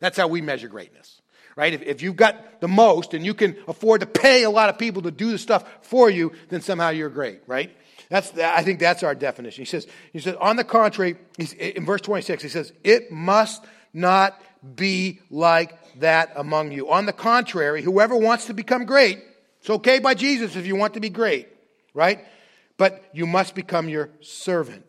That's 0.00 0.16
how 0.16 0.28
we 0.28 0.40
measure 0.40 0.68
greatness, 0.68 1.20
right? 1.56 1.72
If, 1.72 1.82
if 1.82 2.02
you've 2.02 2.16
got 2.16 2.60
the 2.60 2.68
most 2.68 3.14
and 3.14 3.24
you 3.24 3.34
can 3.34 3.56
afford 3.66 4.02
to 4.02 4.06
pay 4.06 4.44
a 4.44 4.50
lot 4.50 4.68
of 4.68 4.78
people 4.78 5.02
to 5.02 5.10
do 5.10 5.32
the 5.32 5.38
stuff 5.38 5.64
for 5.80 6.08
you, 6.08 6.32
then 6.50 6.60
somehow 6.60 6.90
you're 6.90 7.08
great, 7.08 7.40
right? 7.46 7.74
That's, 8.08 8.38
I 8.38 8.62
think 8.62 8.78
that's 8.78 9.02
our 9.02 9.14
definition. 9.14 9.62
He 9.62 9.66
says, 9.66 9.86
he 10.12 10.20
says, 10.20 10.36
on 10.40 10.56
the 10.56 10.64
contrary, 10.64 11.16
in 11.58 11.84
verse 11.84 12.02
26, 12.02 12.42
he 12.42 12.48
says, 12.48 12.72
it 12.84 13.10
must 13.10 13.64
not 13.92 14.40
be 14.76 15.20
like 15.30 15.76
that 16.00 16.32
among 16.36 16.70
you. 16.70 16.90
On 16.90 17.06
the 17.06 17.12
contrary, 17.12 17.82
whoever 17.82 18.16
wants 18.16 18.46
to 18.46 18.54
become 18.54 18.84
great, 18.84 19.22
it's 19.60 19.70
okay 19.70 19.98
by 19.98 20.14
Jesus 20.14 20.54
if 20.54 20.66
you 20.66 20.76
want 20.76 20.94
to 20.94 21.00
be 21.00 21.10
great, 21.10 21.48
right? 21.94 22.24
But 22.76 23.02
you 23.12 23.26
must 23.26 23.54
become 23.54 23.88
your 23.88 24.10
servant. 24.20 24.84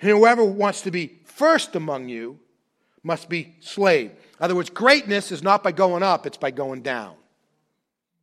And 0.00 0.10
whoever 0.10 0.44
wants 0.44 0.82
to 0.82 0.90
be 0.90 1.20
first 1.24 1.76
among 1.76 2.08
you 2.08 2.40
must 3.06 3.28
be 3.28 3.54
slave. 3.60 4.10
In 4.10 4.44
other 4.44 4.56
words, 4.56 4.68
greatness 4.68 5.30
is 5.30 5.40
not 5.40 5.62
by 5.62 5.70
going 5.70 6.02
up, 6.02 6.26
it's 6.26 6.36
by 6.36 6.50
going 6.50 6.82
down. 6.82 7.14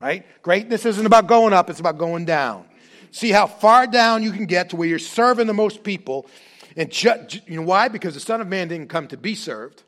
Right? 0.02 0.25
Greatness 0.42 0.86
isn't 0.86 1.06
about 1.06 1.28
going 1.28 1.54
up, 1.54 1.70
it's 1.70 1.80
about 1.80 1.98
going 1.98 2.25
down. 2.25 2.66
See 3.12 3.32
how 3.32 3.48
far 3.48 3.88
down 3.88 4.24
you 4.24 4.32
can 4.32 4.46
get 4.46 4.72
to 4.72 4.75
where 4.75 4.88
you're 4.88 5.00
serving 5.00 5.48
the 5.48 5.54
most 5.54 5.84
people. 5.84 6.28
And 6.75 6.92
ju- 6.92 7.13
you 7.48 7.56
know 7.56 7.62
why? 7.62 7.88
Because 7.88 8.13
the 8.13 8.20
Son 8.20 8.42
of 8.42 8.48
Man 8.48 8.68
didn't 8.68 8.90
come 8.90 9.08
to 9.08 9.18
be 9.18 9.36
served, 9.36 9.84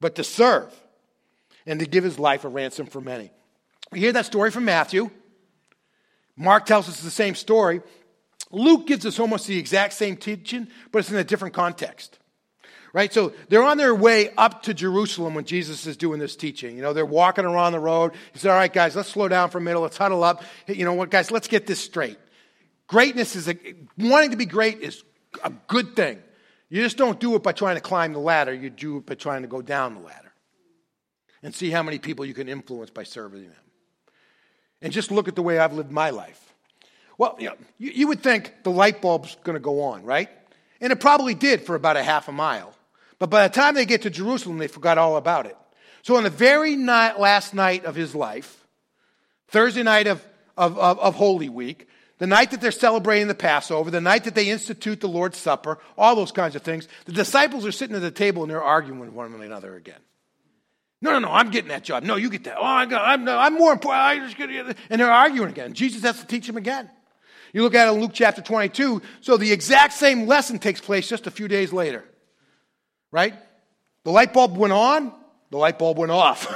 but 0.00 0.14
to 0.14 0.24
serve 0.24 0.72
and 1.66 1.80
to 1.80 1.86
give 1.86 2.04
his 2.04 2.18
life 2.18 2.44
a 2.44 2.48
ransom 2.48 2.86
for 2.86 3.00
many. 3.00 3.32
We 3.90 3.98
hear 3.98 4.12
that 4.12 4.26
story 4.26 4.52
from 4.52 4.64
Matthew. 4.64 5.10
Mark 6.36 6.64
tells 6.64 6.88
us 6.88 7.00
the 7.00 7.10
same 7.10 7.34
story. 7.34 7.82
Luke 8.52 8.86
gives 8.86 9.04
us 9.04 9.18
almost 9.18 9.48
the 9.48 9.58
exact 9.58 9.94
same 9.94 10.16
teaching, 10.16 10.68
but 10.92 11.00
it's 11.00 11.10
in 11.10 11.16
a 11.16 11.24
different 11.24 11.54
context. 11.54 12.20
Right? 12.92 13.12
So 13.12 13.32
they're 13.48 13.62
on 13.62 13.78
their 13.78 13.94
way 13.94 14.30
up 14.36 14.64
to 14.64 14.74
Jerusalem 14.74 15.34
when 15.34 15.44
Jesus 15.44 15.86
is 15.86 15.96
doing 15.96 16.20
this 16.20 16.36
teaching. 16.36 16.76
You 16.76 16.82
know, 16.82 16.92
they're 16.92 17.06
walking 17.06 17.46
around 17.46 17.72
the 17.72 17.80
road. 17.80 18.12
He 18.32 18.38
said, 18.38 18.50
All 18.50 18.56
right, 18.56 18.72
guys, 18.72 18.94
let's 18.94 19.08
slow 19.08 19.28
down 19.28 19.48
for 19.48 19.58
a 19.58 19.60
minute. 19.62 19.80
Let's 19.80 19.96
huddle 19.96 20.22
up. 20.22 20.42
You 20.66 20.84
know 20.84 20.92
what, 20.92 21.10
guys, 21.10 21.30
let's 21.30 21.48
get 21.48 21.66
this 21.66 21.80
straight. 21.80 22.18
Greatness 22.86 23.36
is 23.36 23.48
a, 23.48 23.56
wanting 23.96 24.32
to 24.32 24.36
be 24.36 24.44
great 24.44 24.80
is 24.80 25.02
a 25.42 25.50
good 25.68 25.96
thing. 25.96 26.22
You 26.68 26.82
just 26.82 26.98
don't 26.98 27.18
do 27.18 27.34
it 27.34 27.42
by 27.42 27.52
trying 27.52 27.76
to 27.76 27.80
climb 27.80 28.12
the 28.12 28.18
ladder, 28.18 28.52
you 28.52 28.68
do 28.68 28.98
it 28.98 29.06
by 29.06 29.14
trying 29.14 29.42
to 29.42 29.48
go 29.48 29.62
down 29.62 29.94
the 29.94 30.00
ladder 30.00 30.32
and 31.42 31.54
see 31.54 31.70
how 31.70 31.82
many 31.82 31.98
people 31.98 32.24
you 32.24 32.34
can 32.34 32.48
influence 32.48 32.90
by 32.90 33.02
serving 33.02 33.44
them. 33.44 33.56
And 34.80 34.92
just 34.92 35.10
look 35.10 35.28
at 35.28 35.34
the 35.34 35.42
way 35.42 35.58
I've 35.58 35.72
lived 35.72 35.90
my 35.90 36.10
life. 36.10 36.54
Well, 37.18 37.36
you, 37.38 37.48
know, 37.48 37.56
you, 37.78 37.90
you 37.92 38.08
would 38.08 38.22
think 38.22 38.52
the 38.62 38.70
light 38.70 39.00
bulb's 39.00 39.36
going 39.44 39.54
to 39.54 39.60
go 39.60 39.82
on, 39.82 40.04
right? 40.04 40.28
And 40.80 40.92
it 40.92 41.00
probably 41.00 41.34
did 41.34 41.62
for 41.62 41.74
about 41.74 41.96
a 41.96 42.02
half 42.02 42.28
a 42.28 42.32
mile. 42.32 42.74
But 43.22 43.30
by 43.30 43.46
the 43.46 43.54
time 43.54 43.76
they 43.76 43.86
get 43.86 44.02
to 44.02 44.10
Jerusalem, 44.10 44.58
they 44.58 44.66
forgot 44.66 44.98
all 44.98 45.16
about 45.16 45.46
it. 45.46 45.56
So 46.02 46.16
on 46.16 46.24
the 46.24 46.28
very 46.28 46.74
night, 46.74 47.20
last 47.20 47.54
night 47.54 47.84
of 47.84 47.94
his 47.94 48.16
life, 48.16 48.66
Thursday 49.46 49.84
night 49.84 50.08
of, 50.08 50.26
of, 50.56 50.76
of, 50.76 50.98
of 50.98 51.14
Holy 51.14 51.48
Week, 51.48 51.86
the 52.18 52.26
night 52.26 52.50
that 52.50 52.60
they're 52.60 52.72
celebrating 52.72 53.28
the 53.28 53.36
Passover, 53.36 53.92
the 53.92 54.00
night 54.00 54.24
that 54.24 54.34
they 54.34 54.50
institute 54.50 55.00
the 55.00 55.06
Lord's 55.06 55.38
Supper, 55.38 55.78
all 55.96 56.16
those 56.16 56.32
kinds 56.32 56.56
of 56.56 56.62
things, 56.62 56.88
the 57.04 57.12
disciples 57.12 57.64
are 57.64 57.70
sitting 57.70 57.94
at 57.94 58.02
the 58.02 58.10
table 58.10 58.42
and 58.42 58.50
they're 58.50 58.60
arguing 58.60 58.98
with 58.98 59.10
one 59.10 59.32
another 59.40 59.76
again. 59.76 60.00
No, 61.00 61.12
no, 61.12 61.20
no, 61.20 61.28
I'm 61.30 61.52
getting 61.52 61.68
that 61.68 61.84
job. 61.84 62.02
No, 62.02 62.16
you 62.16 62.28
get 62.28 62.42
that. 62.42 62.56
Oh, 62.58 62.64
I 62.64 62.86
got, 62.86 63.06
I'm, 63.06 63.28
I'm 63.28 63.54
more 63.54 63.72
important. 63.72 64.02
I 64.02 64.18
just 64.18 64.36
get 64.36 64.50
and 64.50 65.00
they're 65.00 65.08
arguing 65.08 65.50
again. 65.50 65.74
Jesus 65.74 66.02
has 66.02 66.18
to 66.18 66.26
teach 66.26 66.48
them 66.48 66.56
again. 66.56 66.90
You 67.52 67.62
look 67.62 67.76
at 67.76 67.86
it 67.86 67.94
in 67.94 68.00
Luke 68.00 68.14
chapter 68.14 68.42
22. 68.42 69.00
So 69.20 69.36
the 69.36 69.52
exact 69.52 69.92
same 69.92 70.26
lesson 70.26 70.58
takes 70.58 70.80
place 70.80 71.08
just 71.08 71.28
a 71.28 71.30
few 71.30 71.46
days 71.46 71.72
later. 71.72 72.04
Right? 73.12 73.34
The 74.02 74.10
light 74.10 74.32
bulb 74.32 74.56
went 74.56 74.72
on, 74.72 75.12
the 75.50 75.58
light 75.58 75.78
bulb 75.78 75.98
went 75.98 76.10
off, 76.10 76.48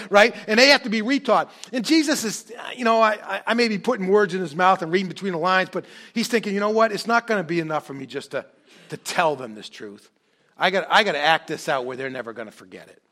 right? 0.10 0.34
And 0.46 0.58
they 0.58 0.68
have 0.68 0.82
to 0.82 0.90
be 0.90 1.00
retaught. 1.00 1.48
And 1.72 1.84
Jesus 1.84 2.24
is, 2.24 2.52
you 2.76 2.84
know, 2.84 3.00
I, 3.00 3.40
I 3.46 3.54
may 3.54 3.68
be 3.68 3.78
putting 3.78 4.08
words 4.08 4.34
in 4.34 4.40
his 4.40 4.54
mouth 4.54 4.82
and 4.82 4.92
reading 4.92 5.08
between 5.08 5.32
the 5.32 5.38
lines, 5.38 5.70
but 5.72 5.86
he's 6.12 6.28
thinking, 6.28 6.52
you 6.52 6.60
know 6.60 6.70
what? 6.70 6.92
It's 6.92 7.06
not 7.06 7.26
going 7.26 7.38
to 7.38 7.46
be 7.46 7.60
enough 7.60 7.86
for 7.86 7.94
me 7.94 8.04
just 8.04 8.32
to, 8.32 8.44
to 8.90 8.96
tell 8.98 9.36
them 9.36 9.54
this 9.54 9.70
truth. 9.70 10.10
I 10.58 10.70
got 10.70 10.86
I 10.90 11.04
got 11.04 11.12
to 11.12 11.18
act 11.18 11.48
this 11.48 11.68
out 11.68 11.84
where 11.84 11.96
they're 11.96 12.10
never 12.10 12.32
going 12.32 12.46
to 12.46 12.52
forget 12.52 12.88
it. 12.88 13.02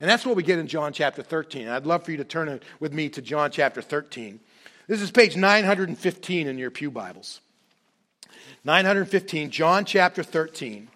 And 0.00 0.10
that's 0.10 0.26
what 0.26 0.36
we 0.36 0.42
get 0.42 0.58
in 0.58 0.66
John 0.66 0.92
chapter 0.92 1.22
13. 1.22 1.68
I'd 1.68 1.86
love 1.86 2.04
for 2.04 2.10
you 2.10 2.16
to 2.18 2.24
turn 2.24 2.60
with 2.80 2.92
me 2.92 3.08
to 3.10 3.22
John 3.22 3.50
chapter 3.50 3.80
13. 3.80 4.40
This 4.86 5.00
is 5.00 5.10
page 5.10 5.36
915 5.36 6.46
in 6.46 6.58
your 6.58 6.70
Pew 6.70 6.90
Bibles. 6.90 7.40
915, 8.64 9.50
John 9.50 9.84
chapter 9.84 10.22
13. 10.22 10.88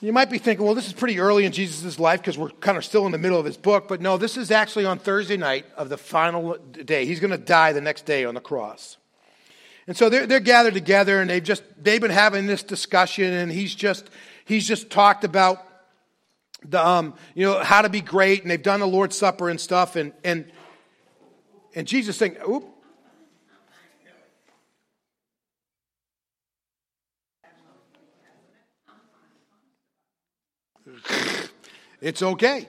You 0.00 0.12
might 0.12 0.30
be 0.30 0.38
thinking, 0.38 0.64
well, 0.64 0.76
this 0.76 0.86
is 0.86 0.92
pretty 0.92 1.18
early 1.18 1.44
in 1.44 1.50
Jesus' 1.50 1.98
life 1.98 2.20
because 2.20 2.38
we're 2.38 2.50
kind 2.50 2.78
of 2.78 2.84
still 2.84 3.04
in 3.06 3.12
the 3.12 3.18
middle 3.18 3.38
of 3.38 3.44
his 3.44 3.56
book. 3.56 3.88
But 3.88 4.00
no, 4.00 4.16
this 4.16 4.36
is 4.36 4.52
actually 4.52 4.86
on 4.86 5.00
Thursday 5.00 5.36
night 5.36 5.66
of 5.76 5.88
the 5.88 5.98
final 5.98 6.56
day. 6.56 7.04
He's 7.04 7.18
going 7.18 7.32
to 7.32 7.38
die 7.38 7.72
the 7.72 7.80
next 7.80 8.06
day 8.06 8.24
on 8.24 8.34
the 8.34 8.40
cross. 8.40 8.96
And 9.88 9.96
so 9.96 10.08
they're, 10.08 10.26
they're 10.26 10.38
gathered 10.38 10.74
together 10.74 11.20
and 11.20 11.28
they've 11.28 11.42
just, 11.42 11.64
they've 11.82 12.00
been 12.00 12.10
having 12.12 12.46
this 12.46 12.62
discussion 12.62 13.32
and 13.32 13.50
he's 13.50 13.74
just, 13.74 14.08
he's 14.44 14.68
just 14.68 14.90
talked 14.90 15.24
about 15.24 15.66
the, 16.64 16.84
um, 16.84 17.14
you 17.34 17.46
know, 17.46 17.58
how 17.58 17.82
to 17.82 17.88
be 17.88 18.00
great 18.00 18.42
and 18.42 18.50
they've 18.50 18.62
done 18.62 18.80
the 18.80 18.86
Lord's 18.86 19.16
Supper 19.16 19.48
and 19.48 19.60
stuff. 19.60 19.96
And, 19.96 20.12
and, 20.22 20.44
and 21.74 21.88
Jesus 21.88 22.16
saying, 22.16 22.36
oop, 22.48 22.66
It's 32.00 32.22
okay. 32.22 32.68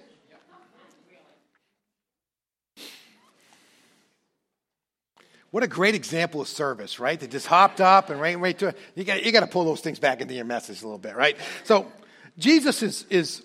What 5.52 5.64
a 5.64 5.68
great 5.68 5.96
example 5.96 6.42
of 6.42 6.48
service, 6.48 7.00
right? 7.00 7.20
They 7.20 7.28
just 7.28 7.48
hopped 7.48 7.82
up 7.82 8.12
and 8.12 8.22
right, 8.22 8.38
right 8.40 8.58
to 8.60 8.68
it. 8.68 8.78
You 8.96 9.04
got, 9.04 9.26
you 9.26 9.32
got 9.32 9.40
to 9.40 9.48
pull 9.48 9.66
those 9.66 9.82
things 9.82 9.98
back 9.98 10.22
into 10.22 10.36
your 10.36 10.46
message 10.46 10.82
a 10.82 10.86
little 10.86 11.00
bit, 11.00 11.16
right? 11.16 11.38
So 11.64 11.92
Jesus 12.38 12.84
is, 12.84 13.06
is, 13.10 13.42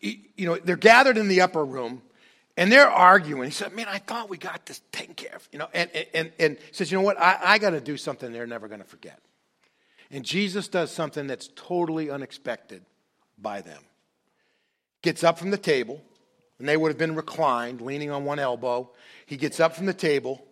you 0.00 0.46
know, 0.46 0.56
they're 0.56 0.76
gathered 0.76 1.16
in 1.16 1.28
the 1.28 1.42
upper 1.42 1.64
room 1.64 2.02
and 2.56 2.72
they're 2.72 2.90
arguing. 2.90 3.44
He 3.44 3.50
said, 3.52 3.72
man, 3.72 3.86
I 3.88 3.98
thought 3.98 4.28
we 4.28 4.36
got 4.36 4.66
this 4.66 4.80
taken 4.90 5.14
care 5.14 5.36
of, 5.36 5.48
you 5.52 5.60
know, 5.60 5.68
and, 5.72 5.90
and, 6.12 6.32
and 6.40 6.58
says, 6.72 6.90
you 6.90 6.98
know 6.98 7.04
what? 7.04 7.20
I, 7.20 7.38
I 7.40 7.58
got 7.58 7.70
to 7.70 7.80
do 7.80 7.96
something 7.96 8.32
they're 8.32 8.46
never 8.46 8.66
going 8.66 8.80
to 8.80 8.86
forget. 8.86 9.20
And 10.10 10.24
Jesus 10.24 10.66
does 10.66 10.90
something 10.90 11.28
that's 11.28 11.50
totally 11.54 12.10
unexpected 12.10 12.82
by 13.38 13.60
them 13.60 13.82
gets 15.02 15.24
up 15.24 15.38
from 15.38 15.50
the 15.50 15.58
table, 15.58 16.02
and 16.58 16.68
they 16.68 16.76
would 16.76 16.88
have 16.88 16.98
been 16.98 17.14
reclined, 17.14 17.80
leaning 17.80 18.10
on 18.10 18.24
one 18.24 18.38
elbow. 18.38 18.90
He 19.26 19.36
gets 19.36 19.60
up 19.60 19.74
from 19.74 19.86
the 19.86 19.94
table, 19.94 20.44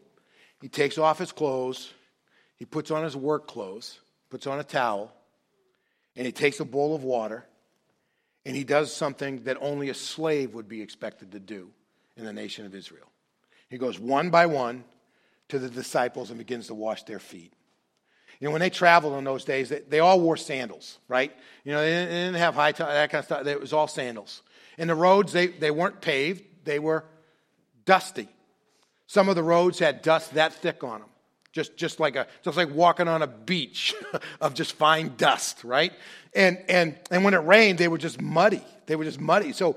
he 0.60 0.68
takes 0.68 0.98
off 0.98 1.18
his 1.18 1.32
clothes, 1.32 1.92
he 2.56 2.64
puts 2.64 2.90
on 2.90 3.04
his 3.04 3.16
work 3.16 3.46
clothes, 3.46 4.00
puts 4.30 4.46
on 4.46 4.58
a 4.58 4.64
towel, 4.64 5.12
and 6.16 6.26
he 6.26 6.32
takes 6.32 6.60
a 6.60 6.64
bowl 6.64 6.94
of 6.94 7.04
water, 7.04 7.44
and 8.46 8.54
he 8.54 8.64
does 8.64 8.94
something 8.94 9.44
that 9.44 9.56
only 9.60 9.88
a 9.88 9.94
slave 9.94 10.54
would 10.54 10.68
be 10.68 10.82
expected 10.82 11.32
to 11.32 11.40
do 11.40 11.70
in 12.16 12.24
the 12.24 12.32
nation 12.32 12.66
of 12.66 12.74
Israel. 12.74 13.10
He 13.68 13.78
goes 13.78 13.98
one 13.98 14.30
by 14.30 14.46
one 14.46 14.84
to 15.48 15.58
the 15.58 15.68
disciples 15.68 16.30
and 16.30 16.38
begins 16.38 16.68
to 16.68 16.74
wash 16.74 17.02
their 17.04 17.18
feet. 17.18 17.52
Know, 18.44 18.50
when 18.50 18.60
they 18.60 18.70
traveled 18.70 19.16
in 19.16 19.24
those 19.24 19.44
days, 19.44 19.70
they, 19.70 19.80
they 19.80 20.00
all 20.00 20.20
wore 20.20 20.36
sandals, 20.36 20.98
right? 21.08 21.32
You 21.64 21.72
know, 21.72 21.80
they 21.80 21.88
didn't, 21.88 22.08
they 22.10 22.16
didn't 22.16 22.34
have 22.36 22.54
high 22.54 22.72
top, 22.72 22.88
that 22.88 23.10
kind 23.10 23.20
of 23.20 23.24
stuff. 23.24 23.46
It 23.46 23.58
was 23.58 23.72
all 23.72 23.88
sandals. 23.88 24.42
And 24.76 24.90
the 24.90 24.94
roads, 24.94 25.32
they, 25.32 25.46
they 25.46 25.70
weren't 25.70 26.02
paved, 26.02 26.42
they 26.64 26.78
were 26.78 27.06
dusty. 27.86 28.28
Some 29.06 29.30
of 29.30 29.34
the 29.34 29.42
roads 29.42 29.78
had 29.78 30.02
dust 30.02 30.34
that 30.34 30.52
thick 30.52 30.84
on 30.84 31.00
them. 31.00 31.08
Just, 31.52 31.76
just 31.76 32.00
like 32.00 32.16
a 32.16 32.26
just 32.42 32.56
like 32.56 32.68
walking 32.74 33.06
on 33.06 33.22
a 33.22 33.28
beach 33.28 33.94
of 34.40 34.54
just 34.54 34.72
fine 34.72 35.14
dust, 35.16 35.62
right? 35.62 35.92
And 36.34 36.58
and 36.68 36.98
and 37.12 37.24
when 37.24 37.32
it 37.32 37.38
rained, 37.38 37.78
they 37.78 37.86
were 37.86 37.96
just 37.96 38.20
muddy. 38.20 38.64
They 38.86 38.96
were 38.96 39.04
just 39.04 39.20
muddy. 39.20 39.52
So 39.52 39.76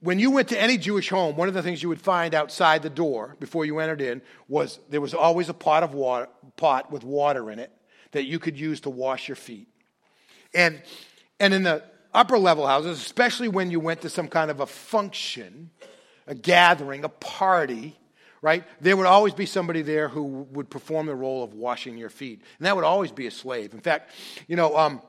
when 0.00 0.20
you 0.20 0.30
went 0.30 0.48
to 0.50 0.60
any 0.60 0.78
Jewish 0.78 1.08
home, 1.08 1.36
one 1.36 1.48
of 1.48 1.54
the 1.54 1.62
things 1.62 1.82
you 1.82 1.88
would 1.88 2.00
find 2.00 2.32
outside 2.32 2.82
the 2.82 2.90
door 2.90 3.36
before 3.40 3.64
you 3.64 3.80
entered 3.80 4.00
in 4.00 4.22
was 4.46 4.78
there 4.88 5.00
was 5.00 5.14
always 5.14 5.48
a 5.48 5.54
pot 5.54 5.82
of 5.82 5.94
water, 5.94 6.28
pot 6.56 6.92
with 6.92 7.02
water 7.02 7.50
in 7.50 7.58
it 7.58 7.72
that 8.16 8.24
you 8.24 8.38
could 8.38 8.58
use 8.58 8.80
to 8.80 8.90
wash 8.90 9.28
your 9.28 9.36
feet. 9.36 9.68
And, 10.54 10.82
and 11.38 11.52
in 11.52 11.62
the 11.62 11.82
upper 12.14 12.38
level 12.38 12.66
houses, 12.66 12.98
especially 12.98 13.48
when 13.48 13.70
you 13.70 13.78
went 13.78 14.00
to 14.00 14.08
some 14.10 14.26
kind 14.26 14.50
of 14.50 14.60
a 14.60 14.66
function, 14.66 15.70
a 16.26 16.34
gathering, 16.34 17.04
a 17.04 17.10
party, 17.10 17.94
right? 18.40 18.64
There 18.80 18.96
would 18.96 19.06
always 19.06 19.34
be 19.34 19.44
somebody 19.44 19.82
there 19.82 20.08
who 20.08 20.46
would 20.50 20.70
perform 20.70 21.06
the 21.06 21.14
role 21.14 21.44
of 21.44 21.52
washing 21.52 21.98
your 21.98 22.08
feet. 22.08 22.40
And 22.58 22.66
that 22.66 22.74
would 22.74 22.84
always 22.84 23.12
be 23.12 23.26
a 23.26 23.30
slave. 23.30 23.74
In 23.74 23.80
fact, 23.80 24.12
you 24.48 24.56
know, 24.56 24.76
um, 24.76 25.02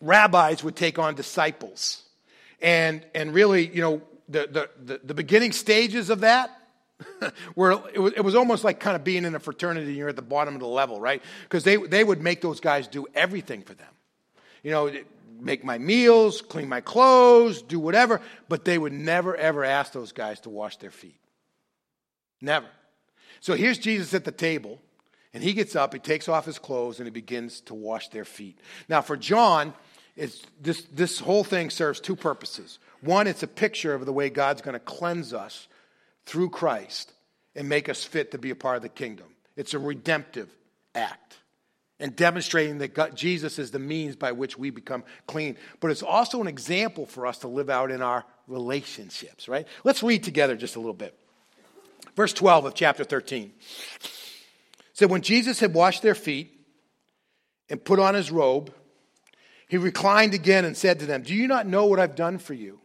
rabbis 0.00 0.62
would 0.62 0.76
take 0.76 0.98
on 0.98 1.16
disciples. 1.16 2.02
And, 2.62 3.04
and 3.14 3.34
really, 3.34 3.66
you 3.66 3.80
know, 3.80 4.02
the, 4.28 4.48
the, 4.50 4.70
the, 4.94 5.00
the 5.02 5.14
beginning 5.14 5.50
stages 5.52 6.08
of 6.08 6.20
that 6.20 6.56
where 7.54 7.72
it 7.72 7.98
was, 7.98 8.12
it 8.16 8.20
was 8.20 8.34
almost 8.34 8.64
like 8.64 8.80
kind 8.80 8.96
of 8.96 9.04
being 9.04 9.24
in 9.24 9.34
a 9.34 9.40
fraternity 9.40 9.86
and 9.88 9.96
you're 9.96 10.08
at 10.08 10.16
the 10.16 10.22
bottom 10.22 10.54
of 10.54 10.60
the 10.60 10.66
level, 10.66 11.00
right? 11.00 11.22
Because 11.42 11.64
they, 11.64 11.76
they 11.76 12.04
would 12.04 12.22
make 12.22 12.40
those 12.40 12.60
guys 12.60 12.86
do 12.86 13.06
everything 13.14 13.62
for 13.62 13.74
them. 13.74 13.88
You 14.62 14.70
know, 14.70 14.90
make 15.40 15.64
my 15.64 15.78
meals, 15.78 16.40
clean 16.40 16.68
my 16.68 16.80
clothes, 16.80 17.62
do 17.62 17.78
whatever, 17.78 18.20
but 18.48 18.64
they 18.64 18.78
would 18.78 18.92
never, 18.92 19.36
ever 19.36 19.64
ask 19.64 19.92
those 19.92 20.12
guys 20.12 20.40
to 20.40 20.50
wash 20.50 20.76
their 20.78 20.90
feet. 20.90 21.20
Never. 22.40 22.66
So 23.40 23.54
here's 23.54 23.78
Jesus 23.78 24.14
at 24.14 24.24
the 24.24 24.32
table, 24.32 24.80
and 25.34 25.42
he 25.42 25.52
gets 25.52 25.76
up, 25.76 25.92
he 25.92 25.98
takes 25.98 26.28
off 26.28 26.46
his 26.46 26.58
clothes, 26.58 26.98
and 26.98 27.06
he 27.06 27.10
begins 27.10 27.60
to 27.62 27.74
wash 27.74 28.08
their 28.08 28.24
feet. 28.24 28.58
Now, 28.88 29.02
for 29.02 29.16
John, 29.16 29.74
it's, 30.16 30.42
this, 30.60 30.82
this 30.92 31.18
whole 31.18 31.44
thing 31.44 31.70
serves 31.70 32.00
two 32.00 32.16
purposes. 32.16 32.78
One, 33.00 33.26
it's 33.26 33.42
a 33.42 33.48
picture 33.48 33.94
of 33.94 34.06
the 34.06 34.12
way 34.12 34.30
God's 34.30 34.62
going 34.62 34.74
to 34.74 34.80
cleanse 34.80 35.34
us 35.34 35.68
through 36.26 36.50
Christ 36.50 37.12
and 37.54 37.68
make 37.68 37.88
us 37.88 38.04
fit 38.04 38.32
to 38.32 38.38
be 38.38 38.50
a 38.50 38.56
part 38.56 38.76
of 38.76 38.82
the 38.82 38.88
kingdom. 38.88 39.26
It's 39.56 39.74
a 39.74 39.78
redemptive 39.78 40.48
act 40.94 41.36
and 42.00 42.16
demonstrating 42.16 42.78
that 42.78 42.94
God, 42.94 43.16
Jesus 43.16 43.58
is 43.58 43.70
the 43.70 43.78
means 43.78 44.16
by 44.16 44.32
which 44.32 44.58
we 44.58 44.70
become 44.70 45.04
clean. 45.26 45.56
But 45.80 45.90
it's 45.90 46.02
also 46.02 46.40
an 46.40 46.48
example 46.48 47.06
for 47.06 47.26
us 47.26 47.38
to 47.38 47.48
live 47.48 47.70
out 47.70 47.90
in 47.90 48.02
our 48.02 48.24
relationships, 48.48 49.48
right? 49.48 49.66
Let's 49.84 50.02
read 50.02 50.24
together 50.24 50.56
just 50.56 50.76
a 50.76 50.80
little 50.80 50.92
bit. 50.94 51.16
Verse 52.16 52.32
12 52.32 52.66
of 52.66 52.74
chapter 52.74 53.04
13 53.04 53.52
said, 54.92 55.10
When 55.10 55.22
Jesus 55.22 55.60
had 55.60 55.72
washed 55.72 56.02
their 56.02 56.14
feet 56.14 56.52
and 57.68 57.82
put 57.82 57.98
on 57.98 58.14
his 58.14 58.30
robe, 58.30 58.72
he 59.68 59.78
reclined 59.78 60.34
again 60.34 60.64
and 60.64 60.76
said 60.76 61.00
to 61.00 61.06
them, 61.06 61.22
Do 61.22 61.34
you 61.34 61.48
not 61.48 61.66
know 61.66 61.86
what 61.86 61.98
I've 62.00 62.16
done 62.16 62.38
for 62.38 62.54
you? 62.54 62.80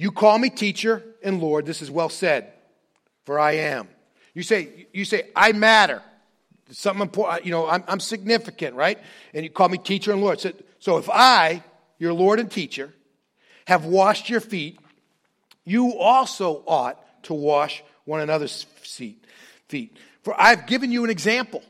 You 0.00 0.12
call 0.12 0.38
me 0.38 0.48
teacher 0.48 1.02
and 1.24 1.40
Lord. 1.40 1.66
This 1.66 1.82
is 1.82 1.90
well 1.90 2.08
said, 2.08 2.52
for 3.24 3.36
I 3.40 3.56
am. 3.56 3.88
You 4.32 4.44
say, 4.44 4.86
you 4.92 5.04
say, 5.04 5.24
I 5.34 5.50
matter. 5.50 6.00
something 6.70 7.02
important, 7.02 7.44
you 7.44 7.50
know, 7.50 7.66
I'm, 7.66 7.82
I'm, 7.88 7.98
significant, 7.98 8.76
right? 8.76 9.00
And 9.34 9.42
you 9.42 9.50
call 9.50 9.68
me 9.68 9.76
teacher 9.76 10.12
and 10.12 10.20
Lord. 10.20 10.38
So, 10.38 10.52
so 10.78 10.98
if 10.98 11.10
I, 11.10 11.64
your 11.98 12.12
Lord 12.12 12.38
and 12.38 12.48
teacher, 12.48 12.94
have 13.66 13.86
washed 13.86 14.30
your 14.30 14.38
feet, 14.38 14.78
you 15.64 15.98
also 15.98 16.62
ought 16.68 17.24
to 17.24 17.34
wash 17.34 17.82
one 18.04 18.20
another's 18.20 18.62
feet. 18.62 19.26
For 20.22 20.40
I've 20.40 20.68
given 20.68 20.92
you 20.92 21.02
an 21.02 21.10
example 21.10 21.64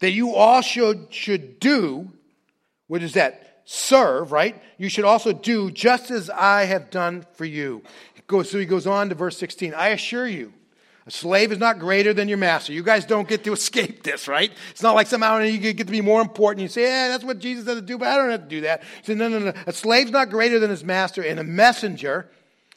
that 0.00 0.10
you 0.10 0.34
all 0.34 0.60
should, 0.60 1.06
should 1.08 1.58
do. 1.58 2.12
What 2.86 3.02
is 3.02 3.14
that? 3.14 3.51
Serve, 3.72 4.32
right? 4.32 4.62
You 4.76 4.90
should 4.90 5.06
also 5.06 5.32
do 5.32 5.70
just 5.70 6.10
as 6.10 6.28
I 6.28 6.64
have 6.64 6.90
done 6.90 7.24
for 7.34 7.46
you. 7.46 7.82
So 8.28 8.58
he 8.58 8.66
goes 8.66 8.86
on 8.86 9.08
to 9.08 9.14
verse 9.14 9.36
16. 9.38 9.74
I 9.74 9.88
assure 9.88 10.26
you, 10.26 10.52
a 11.06 11.10
slave 11.10 11.52
is 11.52 11.58
not 11.58 11.78
greater 11.78 12.14
than 12.14 12.28
your 12.28 12.38
master. 12.38 12.72
You 12.72 12.82
guys 12.82 13.04
don't 13.04 13.26
get 13.26 13.44
to 13.44 13.52
escape 13.54 14.02
this, 14.02 14.28
right? 14.28 14.52
It's 14.70 14.82
not 14.82 14.94
like 14.94 15.06
somehow 15.06 15.38
you 15.38 15.58
get 15.58 15.86
to 15.86 15.92
be 15.92 16.00
more 16.00 16.20
important. 16.20 16.62
You 16.62 16.68
say, 16.68 16.82
yeah, 16.82 17.08
that's 17.08 17.24
what 17.24 17.38
Jesus 17.38 17.66
had 17.66 17.74
to 17.74 17.80
do, 17.80 17.98
but 17.98 18.08
I 18.08 18.16
don't 18.16 18.30
have 18.30 18.42
to 18.42 18.48
do 18.48 18.60
that. 18.62 18.82
So 19.04 19.14
no, 19.14 19.28
no, 19.28 19.38
no. 19.38 19.52
A 19.66 19.72
slave's 19.72 20.10
not 20.10 20.30
greater 20.30 20.58
than 20.58 20.70
his 20.70 20.84
master, 20.84 21.22
and 21.22 21.40
a 21.40 21.44
messenger, 21.44 22.30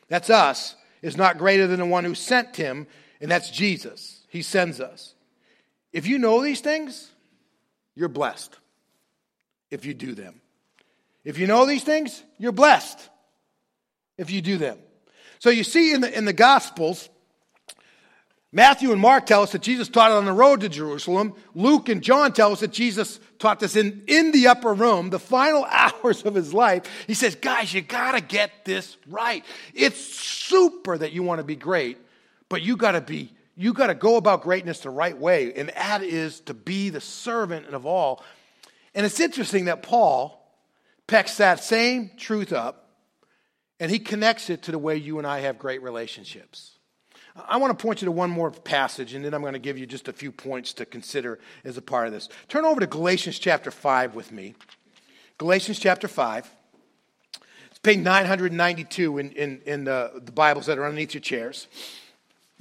that's 0.08 0.30
us, 0.30 0.76
is 1.02 1.18
not 1.18 1.38
greater 1.38 1.68
than 1.68 1.80
the 1.80 1.86
one 1.86 2.06
who 2.06 2.16
sent 2.16 2.56
him, 2.56 2.88
and 3.22 3.30
that's 3.30 3.50
Jesus. 3.50 4.26
He 4.30 4.42
sends 4.42 4.82
us. 4.82 5.14
If 5.94 6.08
you 6.08 6.20
know 6.20 6.42
these 6.42 6.62
things, 6.62 7.12
you're 7.96 8.10
blessed 8.10 8.58
if 9.72 9.86
you 9.86 9.94
do 9.94 10.16
them. 10.16 10.42
If 11.26 11.40
you 11.40 11.48
know 11.48 11.66
these 11.66 11.84
things, 11.84 12.24
you're 12.38 12.52
blessed 12.52 13.10
if 14.18 14.32
you 14.32 14.42
do 14.42 14.58
them. 14.58 14.78
So 15.40 15.50
you 15.50 15.64
see 15.64 15.94
in 15.94 16.02
the, 16.02 16.18
in 16.18 16.26
the 16.26 16.34
Gospels, 16.34 17.10
Matthew 18.56 18.94
and 18.94 19.02
Mark 19.02 19.26
tell 19.26 19.42
us 19.42 19.52
that 19.52 19.62
Jesus 19.62 19.90
taught 19.90 20.12
it 20.12 20.14
on 20.14 20.24
the 20.24 20.32
road 20.32 20.62
to 20.62 20.70
Jerusalem. 20.70 21.34
Luke 21.56 21.90
and 21.90 22.02
John 22.02 22.32
tell 22.32 22.54
us 22.54 22.62
that 22.62 22.72
Jesus 22.72 23.20
taught 23.38 23.60
this 23.60 23.76
in, 23.76 24.04
in 24.08 24.32
the 24.32 24.48
upper 24.48 24.74
room, 24.74 25.10
the 25.10 25.20
final 25.20 25.66
hours 25.70 26.24
of 26.24 26.36
his 26.36 26.54
life. 26.54 26.84
He 27.06 27.16
says, 27.16 27.36
guys, 27.36 27.74
you 27.74 27.82
gotta 27.82 28.22
get 28.22 28.64
this 28.64 28.96
right. 29.08 29.44
It's 29.74 30.00
super 30.00 30.98
that 30.98 31.12
you 31.12 31.22
want 31.22 31.40
to 31.40 31.44
be 31.44 31.58
great, 31.58 31.98
but 32.48 32.62
you 32.62 32.78
gotta 32.78 33.02
be, 33.02 33.34
you 33.58 33.74
gotta 33.74 33.96
go 33.96 34.16
about 34.16 34.44
greatness 34.44 34.80
the 34.80 34.90
right 34.90 35.18
way. 35.18 35.54
And 35.54 35.70
that 35.70 36.02
is 36.02 36.40
to 36.42 36.54
be 36.54 36.90
the 36.92 37.02
servant 37.02 37.66
of 37.68 37.86
all. 37.86 38.24
And 38.94 39.06
it's 39.06 39.20
interesting 39.20 39.66
that 39.66 39.84
Paul, 39.84 40.45
picks 41.08 41.38
that 41.38 41.64
same 41.64 42.12
truth 42.18 42.54
up 42.54 42.90
and 43.80 43.92
he 43.92 44.00
connects 44.00 44.50
it 44.50 44.64
to 44.64 44.72
the 44.72 44.80
way 44.80 44.96
you 44.96 45.18
and 45.18 45.28
I 45.28 45.40
have 45.42 45.60
great 45.60 45.82
relationships. 45.82 46.76
I 47.36 47.58
want 47.58 47.78
to 47.78 47.82
point 47.82 48.02
you 48.02 48.06
to 48.06 48.14
one 48.14 48.30
more 48.30 48.50
passage, 48.50 49.14
and 49.14 49.26
then 49.26 49.34
I'm 49.34 49.42
going 49.42 49.54
to 49.54 49.60
give 49.60 49.78
you 49.78 49.86
just 49.86 50.08
a 50.08 50.14
few 50.14 50.32
points 50.32 50.72
to 50.76 50.86
consider 50.86 51.38
as 51.66 51.76
a 51.76 51.82
part 51.82 52.08
of 52.08 52.14
this. 52.14 52.30
Turn 52.48 52.64
over 52.64 52.80
to 52.80 52.88
Galatians 52.88 53.40
chapter 53.40 53.72
5 53.72 54.16
with 54.16 54.32
me. 54.32 54.56
Galatians 55.38 55.78
chapter 55.78 56.08
5. 56.08 56.50
It's 57.70 57.80
page 57.80 58.00
992 58.00 59.18
in, 59.18 59.32
in, 59.32 59.62
in 59.66 59.84
the, 59.84 60.22
the 60.24 60.32
Bibles 60.32 60.68
that 60.68 60.78
are 60.78 60.86
underneath 60.86 61.14
your 61.14 61.22
chairs. 61.22 61.68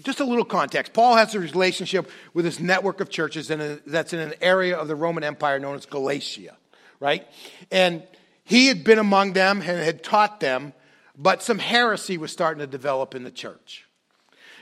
Just 0.03 0.19
a 0.19 0.25
little 0.25 0.45
context. 0.45 0.93
Paul 0.93 1.15
has 1.15 1.37
a 1.37 1.41
relationship 1.41 2.11
with 2.33 2.45
this 2.45 2.59
network 2.59 2.99
of 3.01 3.11
churches 3.11 3.53
and 3.53 3.81
that's 3.87 4.13
in 4.13 4.19
an 4.19 4.35
area 4.41 4.77
of 4.77 4.89
the 4.89 4.97
Roman 4.97 5.23
Empire 5.23 5.61
known 5.61 5.77
as 5.77 5.87
Galatia, 5.87 6.57
right? 6.99 7.25
And 7.71 8.03
he 8.45 8.67
had 8.67 8.85
been 8.85 8.99
among 8.99 9.33
them 9.33 9.59
and 9.59 9.79
had 9.79 10.03
taught 10.03 10.41
them, 10.41 10.73
but 11.17 11.43
some 11.43 11.59
heresy 11.59 12.19
was 12.19 12.33
starting 12.33 12.61
to 12.61 12.67
develop 12.67 13.15
in 13.15 13.25
the 13.25 13.31
church. 13.31 13.87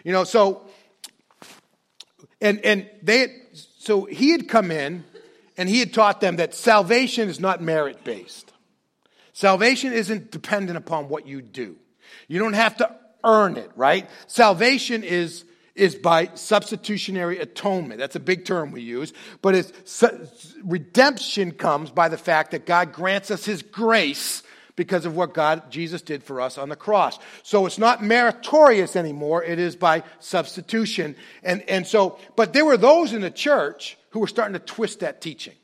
You 0.04 0.12
know, 0.12 0.24
so 0.24 0.62
and 2.40 2.60
and 2.64 2.88
they 3.02 3.18
had, 3.18 3.30
so 3.78 4.04
he 4.04 4.30
had 4.30 4.48
come 4.48 4.70
in 4.70 5.04
and 5.56 5.68
he 5.68 5.80
had 5.80 5.92
taught 5.92 6.20
them 6.20 6.36
that 6.36 6.54
salvation 6.54 7.28
is 7.28 7.40
not 7.40 7.62
merit 7.62 8.04
based. 8.04 8.52
Salvation 9.32 9.92
isn't 9.92 10.30
dependent 10.30 10.76
upon 10.76 11.08
what 11.08 11.26
you 11.26 11.40
do. 11.40 11.76
You 12.28 12.38
don't 12.38 12.52
have 12.52 12.76
to 12.78 12.94
earn 13.24 13.56
it, 13.56 13.70
right? 13.76 14.08
Salvation 14.26 15.02
is 15.04 15.44
is 15.74 15.94
by 15.94 16.30
substitutionary 16.34 17.38
atonement. 17.38 17.98
That's 17.98 18.16
a 18.16 18.20
big 18.20 18.44
term 18.44 18.72
we 18.72 18.82
use, 18.82 19.12
but 19.40 19.54
it's 19.54 20.54
redemption 20.62 21.52
comes 21.52 21.90
by 21.90 22.08
the 22.08 22.18
fact 22.18 22.50
that 22.50 22.66
God 22.66 22.92
grants 22.92 23.30
us 23.30 23.44
his 23.44 23.62
grace 23.62 24.42
because 24.76 25.04
of 25.04 25.14
what 25.14 25.34
God 25.34 25.70
Jesus 25.70 26.02
did 26.02 26.22
for 26.22 26.40
us 26.40 26.58
on 26.58 26.68
the 26.68 26.76
cross. 26.76 27.18
So 27.42 27.66
it's 27.66 27.78
not 27.78 28.02
meritorious 28.02 28.96
anymore, 28.96 29.42
it 29.42 29.58
is 29.58 29.76
by 29.76 30.02
substitution. 30.18 31.16
And 31.42 31.62
and 31.68 31.86
so 31.86 32.18
but 32.36 32.52
there 32.52 32.64
were 32.64 32.76
those 32.76 33.12
in 33.12 33.22
the 33.22 33.30
church 33.30 33.96
who 34.10 34.20
were 34.20 34.26
starting 34.26 34.54
to 34.54 34.58
twist 34.58 35.00
that 35.00 35.20
teaching. 35.20 35.54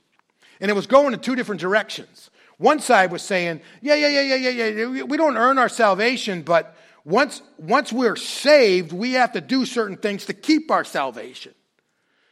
And 0.60 0.70
it 0.70 0.74
was 0.74 0.86
going 0.86 1.12
in 1.12 1.20
two 1.20 1.36
different 1.36 1.60
directions. 1.60 2.30
One 2.56 2.80
side 2.80 3.12
was 3.12 3.22
saying, 3.22 3.60
yeah, 3.80 3.94
yeah, 3.94 4.08
yeah, 4.08 4.34
yeah, 4.34 4.48
yeah, 4.48 4.66
yeah, 4.66 5.02
we 5.04 5.16
don't 5.16 5.36
earn 5.36 5.58
our 5.58 5.68
salvation, 5.68 6.42
but 6.42 6.76
once, 7.08 7.40
once 7.56 7.90
we're 7.90 8.16
saved, 8.16 8.92
we 8.92 9.12
have 9.12 9.32
to 9.32 9.40
do 9.40 9.64
certain 9.64 9.96
things 9.96 10.26
to 10.26 10.34
keep 10.34 10.70
our 10.70 10.84
salvation. 10.84 11.54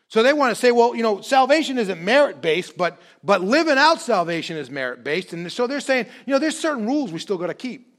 So 0.08 0.22
they 0.22 0.34
want 0.34 0.54
to 0.54 0.54
say, 0.54 0.70
well, 0.70 0.94
you 0.94 1.02
know, 1.02 1.22
salvation 1.22 1.78
isn't 1.78 2.04
merit 2.04 2.42
based, 2.42 2.76
but, 2.76 3.00
but 3.24 3.40
living 3.40 3.78
out 3.78 4.02
salvation 4.02 4.58
is 4.58 4.70
merit 4.70 5.02
based. 5.02 5.32
And 5.32 5.50
so 5.50 5.66
they're 5.66 5.80
saying, 5.80 6.06
you 6.26 6.32
know, 6.32 6.38
there's 6.38 6.58
certain 6.58 6.86
rules 6.86 7.10
we 7.10 7.18
still 7.18 7.38
got 7.38 7.46
to 7.46 7.54
keep. 7.54 7.90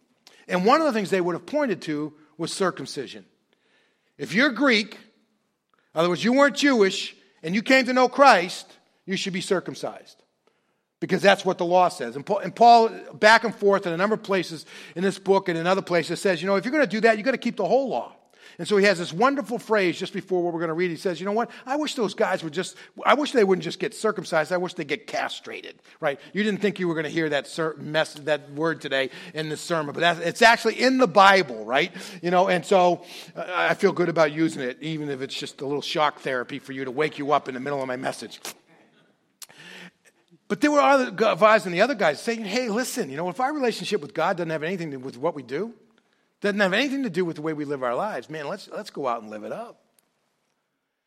And 0.47 0.65
one 0.65 0.79
of 0.79 0.85
the 0.85 0.93
things 0.93 1.09
they 1.09 1.19
would 1.19 1.33
have 1.33 1.47
pointed 1.47 1.81
to 1.83 2.13
was 2.37 2.53
circumcision. 2.53 3.25
If 4.19 4.35
you're 4.35 4.51
Greek, 4.51 4.93
in 4.93 4.99
other 5.95 6.09
words, 6.09 6.23
you 6.23 6.33
weren't 6.33 6.55
Jewish, 6.55 7.15
and 7.41 7.55
you 7.55 7.63
came 7.63 7.85
to 7.85 7.93
know 7.93 8.07
Christ, 8.07 8.71
you 9.07 9.17
should 9.17 9.33
be 9.33 9.41
circumcised 9.41 10.16
because 10.99 11.21
that's 11.21 11.45
what 11.45 11.57
the 11.57 11.65
law 11.65 11.89
says. 11.89 12.15
And 12.15 12.25
Paul, 12.25 12.89
back 13.13 13.43
and 13.43 13.53
forth 13.53 13.85
in 13.85 13.93
a 13.93 13.97
number 13.97 14.15
of 14.15 14.23
places 14.23 14.65
in 14.95 15.03
this 15.03 15.19
book 15.19 15.49
and 15.49 15.57
in 15.57 15.67
other 15.67 15.81
places, 15.81 16.21
says, 16.21 16.41
you 16.41 16.47
know, 16.47 16.55
if 16.55 16.65
you're 16.65 16.71
going 16.71 16.83
to 16.83 16.89
do 16.89 17.01
that, 17.01 17.17
you've 17.17 17.25
got 17.25 17.31
to 17.31 17.37
keep 17.37 17.55
the 17.55 17.65
whole 17.65 17.89
law. 17.89 18.13
And 18.59 18.67
so 18.67 18.77
he 18.77 18.85
has 18.85 18.97
this 18.97 19.13
wonderful 19.13 19.59
phrase 19.59 19.99
just 19.99 20.13
before 20.13 20.41
what 20.41 20.51
we're 20.51 20.59
going 20.59 20.69
to 20.69 20.73
read. 20.73 20.89
He 20.89 20.97
says, 20.97 21.19
you 21.19 21.27
know 21.27 21.31
what? 21.31 21.51
I 21.65 21.75
wish 21.75 21.93
those 21.93 22.15
guys 22.15 22.43
would 22.43 22.53
just, 22.53 22.75
I 23.05 23.13
wish 23.13 23.31
they 23.31 23.43
wouldn't 23.43 23.63
just 23.63 23.79
get 23.79 23.93
circumcised. 23.93 24.51
I 24.51 24.57
wish 24.57 24.73
they 24.73 24.85
get 24.85 25.05
castrated, 25.05 25.75
right? 25.99 26.19
You 26.33 26.43
didn't 26.43 26.61
think 26.61 26.79
you 26.79 26.87
were 26.87 26.95
going 26.95 27.03
to 27.03 27.09
hear 27.11 27.29
that 27.29 27.47
mess, 27.77 28.15
that 28.15 28.51
word 28.53 28.81
today 28.81 29.11
in 29.35 29.49
the 29.49 29.57
sermon, 29.57 29.93
but 29.93 30.25
it's 30.25 30.41
actually 30.41 30.81
in 30.81 30.97
the 30.97 31.07
Bible, 31.07 31.65
right? 31.65 31.91
You 32.23 32.31
know, 32.31 32.47
and 32.47 32.65
so 32.65 33.03
uh, 33.35 33.45
I 33.47 33.75
feel 33.75 33.91
good 33.91 34.09
about 34.09 34.31
using 34.31 34.63
it, 34.63 34.81
even 34.81 35.09
if 35.09 35.21
it's 35.21 35.35
just 35.35 35.61
a 35.61 35.65
little 35.65 35.81
shock 35.81 36.21
therapy 36.21 36.57
for 36.57 36.71
you 36.71 36.85
to 36.85 36.91
wake 36.91 37.19
you 37.19 37.33
up 37.33 37.47
in 37.47 37.53
the 37.53 37.59
middle 37.59 37.81
of 37.81 37.87
my 37.87 37.97
message. 37.97 38.39
But 40.47 40.61
there 40.61 40.71
were 40.71 40.79
other 40.79 41.11
guys 41.11 41.65
and 41.65 41.75
the 41.75 41.81
other 41.81 41.95
guys 41.95 42.21
saying, 42.21 42.45
hey, 42.45 42.69
listen, 42.69 43.09
you 43.09 43.17
know, 43.17 43.29
if 43.29 43.39
our 43.39 43.53
relationship 43.53 44.01
with 44.01 44.13
God 44.13 44.37
doesn't 44.37 44.49
have 44.49 44.63
anything 44.63 44.91
to 44.91 44.97
do 44.97 45.03
with 45.03 45.17
what 45.17 45.35
we 45.35 45.43
do, 45.43 45.73
Doesn't 46.39 46.59
have 46.59 46.73
anything 46.73 47.03
to 47.03 47.09
do 47.09 47.25
with 47.25 47.35
the 47.35 47.41
way 47.41 47.53
we 47.53 47.65
live 47.65 47.83
our 47.83 47.95
lives. 47.95 48.29
Man, 48.29 48.47
let's, 48.47 48.69
let's 48.69 48.91
go 48.91 49.07
out 49.07 49.21
and 49.21 49.31
live 49.31 49.43
it 49.43 49.51
up. 49.51 49.81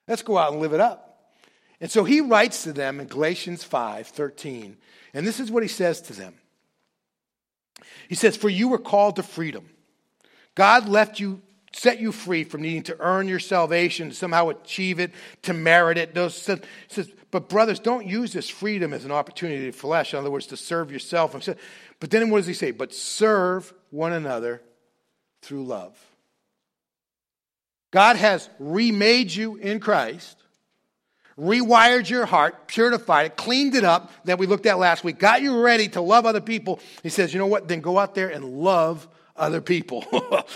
Let's 0.08 0.22
go 0.22 0.36
out 0.36 0.52
and 0.52 0.60
live 0.60 0.72
it 0.72 0.80
up. 0.80 1.34
And 1.80 1.90
so 1.90 2.04
he 2.04 2.20
writes 2.20 2.64
to 2.64 2.72
them 2.72 3.00
in 3.00 3.06
Galatians 3.06 3.62
5 3.64 4.08
13. 4.08 4.76
And 5.14 5.26
this 5.26 5.40
is 5.40 5.50
what 5.50 5.62
he 5.62 5.68
says 5.68 6.00
to 6.02 6.12
them. 6.12 6.34
He 8.08 8.16
says, 8.16 8.36
For 8.36 8.48
you 8.48 8.68
were 8.68 8.78
called 8.78 9.16
to 9.16 9.22
freedom. 9.22 9.68
God 10.54 10.88
left 10.88 11.20
you, 11.20 11.40
set 11.72 12.00
you 12.00 12.12
free 12.12 12.44
from 12.44 12.62
needing 12.62 12.82
to 12.84 12.96
earn 13.00 13.28
your 13.28 13.38
salvation, 13.38 14.12
somehow 14.12 14.48
achieve 14.48 14.98
it, 14.98 15.12
to 15.42 15.52
merit 15.52 15.98
it. 15.98 16.14
Those, 16.14 16.34
says, 16.34 17.12
but 17.30 17.48
brothers, 17.48 17.78
don't 17.78 18.06
use 18.06 18.32
this 18.32 18.48
freedom 18.48 18.92
as 18.92 19.04
an 19.04 19.12
opportunity 19.12 19.66
to 19.66 19.72
flesh. 19.72 20.12
In 20.12 20.18
other 20.18 20.30
words, 20.30 20.46
to 20.48 20.56
serve 20.56 20.90
yourself. 20.90 21.36
But 22.00 22.10
then 22.10 22.30
what 22.30 22.38
does 22.38 22.46
he 22.46 22.54
say? 22.54 22.72
But 22.72 22.92
serve 22.92 23.72
one 23.90 24.12
another 24.12 24.62
through 25.42 25.64
love. 25.64 25.96
God 27.92 28.16
has 28.16 28.48
remade 28.58 29.32
you 29.32 29.56
in 29.56 29.80
Christ, 29.80 30.36
rewired 31.38 32.08
your 32.08 32.26
heart, 32.26 32.68
purified 32.68 33.26
it, 33.26 33.36
cleaned 33.36 33.74
it 33.74 33.84
up 33.84 34.12
that 34.26 34.38
we 34.38 34.46
looked 34.46 34.66
at 34.66 34.78
last 34.78 35.02
week, 35.02 35.18
got 35.18 35.42
you 35.42 35.60
ready 35.60 35.88
to 35.88 36.00
love 36.00 36.26
other 36.26 36.40
people. 36.40 36.78
He 37.02 37.08
says, 37.08 37.32
you 37.32 37.38
know 37.38 37.46
what? 37.46 37.66
Then 37.66 37.80
go 37.80 37.98
out 37.98 38.14
there 38.14 38.28
and 38.28 38.44
love 38.44 39.08
other 39.40 39.60
people, 39.60 40.04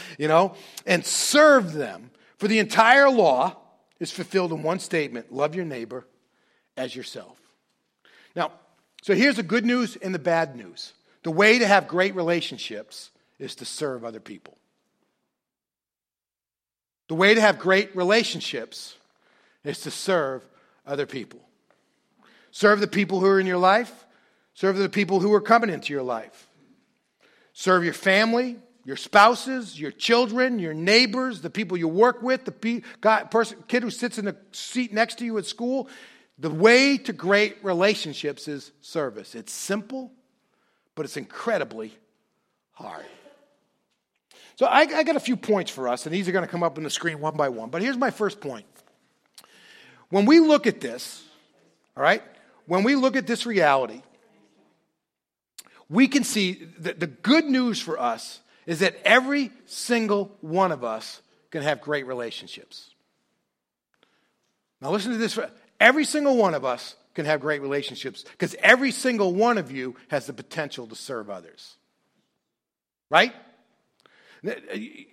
you 0.18 0.28
know, 0.28 0.54
and 0.86 1.04
serve 1.04 1.72
them. 1.72 2.10
For 2.38 2.48
the 2.48 2.58
entire 2.58 3.10
law 3.10 3.56
is 3.98 4.10
fulfilled 4.10 4.52
in 4.52 4.62
one 4.62 4.78
statement 4.78 5.32
love 5.32 5.54
your 5.54 5.64
neighbor 5.64 6.06
as 6.76 6.94
yourself. 6.94 7.40
Now, 8.36 8.52
so 9.02 9.14
here's 9.14 9.36
the 9.36 9.42
good 9.42 9.64
news 9.64 9.96
and 9.96 10.14
the 10.14 10.18
bad 10.18 10.56
news. 10.56 10.92
The 11.22 11.30
way 11.30 11.58
to 11.58 11.66
have 11.66 11.88
great 11.88 12.14
relationships 12.14 13.10
is 13.38 13.54
to 13.56 13.64
serve 13.64 14.04
other 14.04 14.20
people. 14.20 14.56
The 17.08 17.14
way 17.14 17.34
to 17.34 17.40
have 17.40 17.58
great 17.58 17.94
relationships 17.94 18.96
is 19.62 19.80
to 19.80 19.90
serve 19.90 20.44
other 20.86 21.06
people. 21.06 21.40
Serve 22.50 22.80
the 22.80 22.86
people 22.86 23.20
who 23.20 23.26
are 23.26 23.40
in 23.40 23.46
your 23.46 23.58
life, 23.58 24.04
serve 24.54 24.76
the 24.76 24.88
people 24.88 25.20
who 25.20 25.32
are 25.32 25.40
coming 25.40 25.70
into 25.70 25.92
your 25.92 26.02
life. 26.02 26.48
Serve 27.52 27.84
your 27.84 27.94
family, 27.94 28.56
your 28.84 28.96
spouses, 28.96 29.80
your 29.80 29.90
children, 29.90 30.58
your 30.58 30.74
neighbors, 30.74 31.40
the 31.40 31.50
people 31.50 31.76
you 31.76 31.88
work 31.88 32.22
with, 32.22 32.44
the 32.44 32.52
pe- 32.52 32.82
guy, 33.00 33.24
person, 33.24 33.62
kid 33.66 33.82
who 33.82 33.90
sits 33.90 34.18
in 34.18 34.26
the 34.26 34.36
seat 34.52 34.92
next 34.92 35.18
to 35.18 35.24
you 35.24 35.38
at 35.38 35.46
school. 35.46 35.88
The 36.38 36.50
way 36.50 36.98
to 36.98 37.12
great 37.12 37.56
relationships 37.64 38.46
is 38.46 38.72
service. 38.82 39.34
It's 39.34 39.52
simple, 39.52 40.12
but 40.94 41.06
it's 41.06 41.16
incredibly 41.16 41.96
hard. 42.72 43.06
So 44.56 44.66
I, 44.66 44.80
I 44.80 45.02
got 45.02 45.16
a 45.16 45.20
few 45.20 45.36
points 45.36 45.70
for 45.70 45.88
us, 45.88 46.06
and 46.06 46.14
these 46.14 46.28
are 46.28 46.32
going 46.32 46.44
to 46.44 46.50
come 46.50 46.62
up 46.62 46.76
on 46.76 46.84
the 46.84 46.90
screen 46.90 47.20
one 47.20 47.36
by 47.36 47.48
one. 47.48 47.70
But 47.70 47.82
here's 47.82 47.96
my 47.96 48.10
first 48.10 48.40
point. 48.40 48.66
When 50.10 50.26
we 50.26 50.40
look 50.40 50.66
at 50.66 50.80
this, 50.80 51.24
all 51.96 52.02
right, 52.02 52.22
when 52.66 52.84
we 52.84 52.94
look 52.94 53.16
at 53.16 53.26
this 53.26 53.46
reality, 53.46 54.02
we 55.88 56.06
can 56.08 56.22
see 56.22 56.68
that 56.80 57.00
the 57.00 57.06
good 57.06 57.44
news 57.44 57.80
for 57.80 57.98
us 57.98 58.40
is 58.66 58.80
that 58.80 58.96
every 59.04 59.50
single 59.66 60.36
one 60.40 60.72
of 60.72 60.84
us 60.84 61.20
can 61.50 61.62
have 61.62 61.80
great 61.80 62.06
relationships. 62.06 62.90
Now, 64.80 64.90
listen 64.90 65.12
to 65.12 65.18
this. 65.18 65.38
Every 65.80 66.04
single 66.04 66.36
one 66.36 66.54
of 66.54 66.64
us 66.64 66.96
can 67.14 67.26
have 67.26 67.40
great 67.40 67.62
relationships 67.62 68.24
because 68.32 68.54
every 68.58 68.90
single 68.90 69.34
one 69.34 69.58
of 69.58 69.70
you 69.70 69.96
has 70.08 70.26
the 70.26 70.32
potential 70.32 70.86
to 70.88 70.96
serve 70.96 71.30
others. 71.30 71.76
Right? 73.10 73.32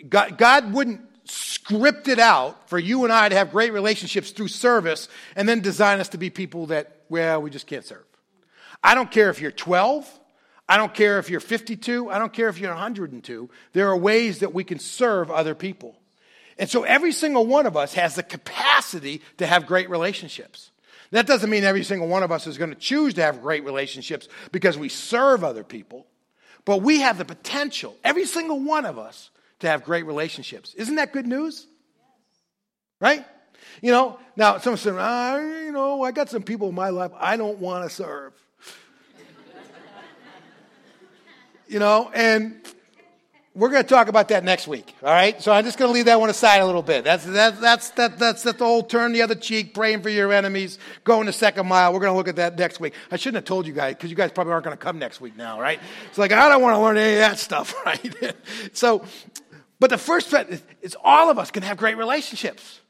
God, 0.09 0.73
wouldn't 0.73 1.01
script 1.25 2.07
it 2.07 2.19
out 2.19 2.69
for 2.69 2.79
you 2.79 3.03
and 3.03 3.13
I 3.13 3.29
to 3.29 3.35
have 3.35 3.51
great 3.51 3.71
relationships 3.71 4.31
through 4.31 4.47
service 4.49 5.07
and 5.35 5.47
then 5.47 5.61
design 5.61 5.99
us 5.99 6.09
to 6.09 6.17
be 6.17 6.29
people 6.29 6.67
that, 6.67 7.03
well, 7.07 7.41
we 7.41 7.49
just 7.49 7.67
can't 7.67 7.85
serve. 7.85 8.03
I 8.83 8.95
don't 8.95 9.11
care 9.11 9.29
if 9.29 9.39
you're 9.39 9.51
12. 9.51 10.19
I 10.71 10.77
don't 10.77 10.93
care 10.93 11.19
if 11.19 11.29
you're 11.29 11.41
52. 11.41 12.09
I 12.09 12.17
don't 12.17 12.31
care 12.31 12.47
if 12.47 12.57
you're 12.57 12.71
102. 12.71 13.49
There 13.73 13.89
are 13.89 13.97
ways 13.97 14.39
that 14.39 14.53
we 14.53 14.63
can 14.63 14.79
serve 14.79 15.29
other 15.29 15.53
people. 15.53 15.97
And 16.57 16.69
so 16.69 16.83
every 16.83 17.11
single 17.11 17.45
one 17.45 17.65
of 17.65 17.75
us 17.75 17.93
has 17.95 18.15
the 18.15 18.23
capacity 18.23 19.21
to 19.35 19.45
have 19.45 19.65
great 19.65 19.89
relationships. 19.89 20.71
That 21.11 21.27
doesn't 21.27 21.49
mean 21.49 21.65
every 21.65 21.83
single 21.83 22.07
one 22.07 22.23
of 22.23 22.31
us 22.31 22.47
is 22.47 22.57
going 22.57 22.69
to 22.69 22.77
choose 22.77 23.15
to 23.15 23.21
have 23.21 23.41
great 23.41 23.65
relationships 23.65 24.29
because 24.53 24.77
we 24.77 24.87
serve 24.87 25.43
other 25.43 25.65
people. 25.65 26.07
But 26.63 26.81
we 26.81 27.01
have 27.01 27.17
the 27.17 27.25
potential, 27.25 27.97
every 28.01 28.25
single 28.25 28.61
one 28.61 28.85
of 28.85 28.97
us, 28.97 29.29
to 29.59 29.67
have 29.67 29.83
great 29.83 30.05
relationships. 30.05 30.73
Isn't 30.75 30.95
that 30.95 31.11
good 31.11 31.27
news? 31.27 31.67
Right? 33.01 33.25
You 33.81 33.91
know, 33.91 34.19
now 34.37 34.57
someone 34.59 34.77
said, 34.77 34.95
ah, 34.97 35.37
you 35.37 35.73
know, 35.73 36.01
I 36.01 36.11
got 36.11 36.29
some 36.29 36.43
people 36.43 36.69
in 36.69 36.75
my 36.75 36.91
life 36.91 37.11
I 37.19 37.35
don't 37.35 37.57
want 37.57 37.89
to 37.89 37.93
serve. 37.93 38.31
You 41.71 41.79
know, 41.79 42.11
and 42.13 42.59
we're 43.55 43.69
going 43.69 43.81
to 43.81 43.87
talk 43.87 44.09
about 44.09 44.27
that 44.27 44.43
next 44.43 44.67
week, 44.67 44.93
all 45.01 45.09
right? 45.09 45.41
So 45.41 45.53
I'm 45.53 45.63
just 45.63 45.77
going 45.77 45.87
to 45.87 45.93
leave 45.93 46.05
that 46.05 46.19
one 46.19 46.29
aside 46.29 46.57
a 46.57 46.65
little 46.65 46.81
bit. 46.81 47.05
That's, 47.05 47.23
that, 47.25 47.61
that's, 47.61 47.89
that, 47.91 48.19
that's, 48.19 48.43
that's 48.43 48.57
the 48.59 48.65
old 48.65 48.89
turn 48.89 49.13
the 49.13 49.21
other 49.21 49.35
cheek, 49.35 49.73
praying 49.73 50.01
for 50.01 50.09
your 50.09 50.33
enemies, 50.33 50.79
going 51.05 51.27
the 51.27 51.33
second 51.33 51.67
mile. 51.67 51.93
We're 51.93 52.01
going 52.01 52.11
to 52.11 52.17
look 52.17 52.27
at 52.27 52.35
that 52.35 52.57
next 52.57 52.81
week. 52.81 52.93
I 53.09 53.15
shouldn't 53.15 53.35
have 53.35 53.45
told 53.45 53.67
you 53.67 53.73
guys 53.73 53.95
because 53.95 54.09
you 54.09 54.17
guys 54.17 54.31
probably 54.31 54.51
aren't 54.51 54.65
going 54.65 54.77
to 54.77 54.83
come 54.83 54.99
next 54.99 55.21
week 55.21 55.37
now, 55.37 55.61
right? 55.61 55.79
It's 56.09 56.17
like, 56.17 56.33
I 56.33 56.49
don't 56.49 56.61
want 56.61 56.75
to 56.75 56.79
learn 56.81 56.97
any 56.97 57.13
of 57.13 57.19
that 57.19 57.39
stuff, 57.39 57.73
right? 57.85 58.35
so, 58.73 59.05
but 59.79 59.89
the 59.89 59.97
first 59.97 60.27
threat 60.27 60.61
is, 60.81 60.97
all 61.01 61.29
of 61.29 61.39
us 61.39 61.51
can 61.51 61.63
have 61.63 61.77
great 61.77 61.95
relationships, 61.95 62.81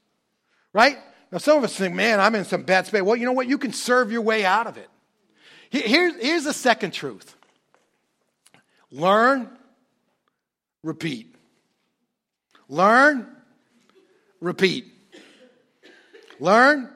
right? 0.73 0.97
Now, 1.31 1.37
some 1.37 1.59
of 1.59 1.63
us 1.63 1.75
think, 1.75 1.93
man, 1.93 2.19
I'm 2.19 2.33
in 2.33 2.45
some 2.45 2.63
bad 2.63 2.87
space. 2.87 3.03
Well, 3.03 3.15
you 3.15 3.25
know 3.25 3.31
what? 3.31 3.47
You 3.47 3.59
can 3.59 3.73
serve 3.73 4.11
your 4.11 4.21
way 4.21 4.43
out 4.43 4.65
of 4.65 4.77
it. 4.77 4.89
Here's, 5.69 6.15
here's 6.19 6.43
the 6.45 6.53
second 6.53 6.91
truth 6.91 7.35
learn 8.91 9.49
repeat. 10.83 11.35
Learn, 12.67 13.27
repeat. 14.39 14.85
Learn, 16.39 16.89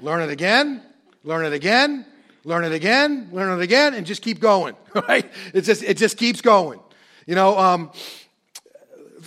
learn 0.00 0.22
it 0.22 0.30
again, 0.30 0.82
learn 1.22 1.44
it 1.44 1.52
again, 1.52 2.04
learn 2.44 2.64
it 2.64 2.72
again, 2.72 3.28
learn 3.32 3.58
it 3.58 3.62
again, 3.62 3.94
and 3.94 4.06
just 4.06 4.22
keep 4.22 4.40
going. 4.40 4.74
Right? 5.08 5.30
It 5.54 5.60
just 5.60 5.84
it 5.84 5.96
just 5.96 6.16
keeps 6.16 6.40
going. 6.40 6.80
You 7.26 7.36
know, 7.36 7.56
um, 7.56 7.92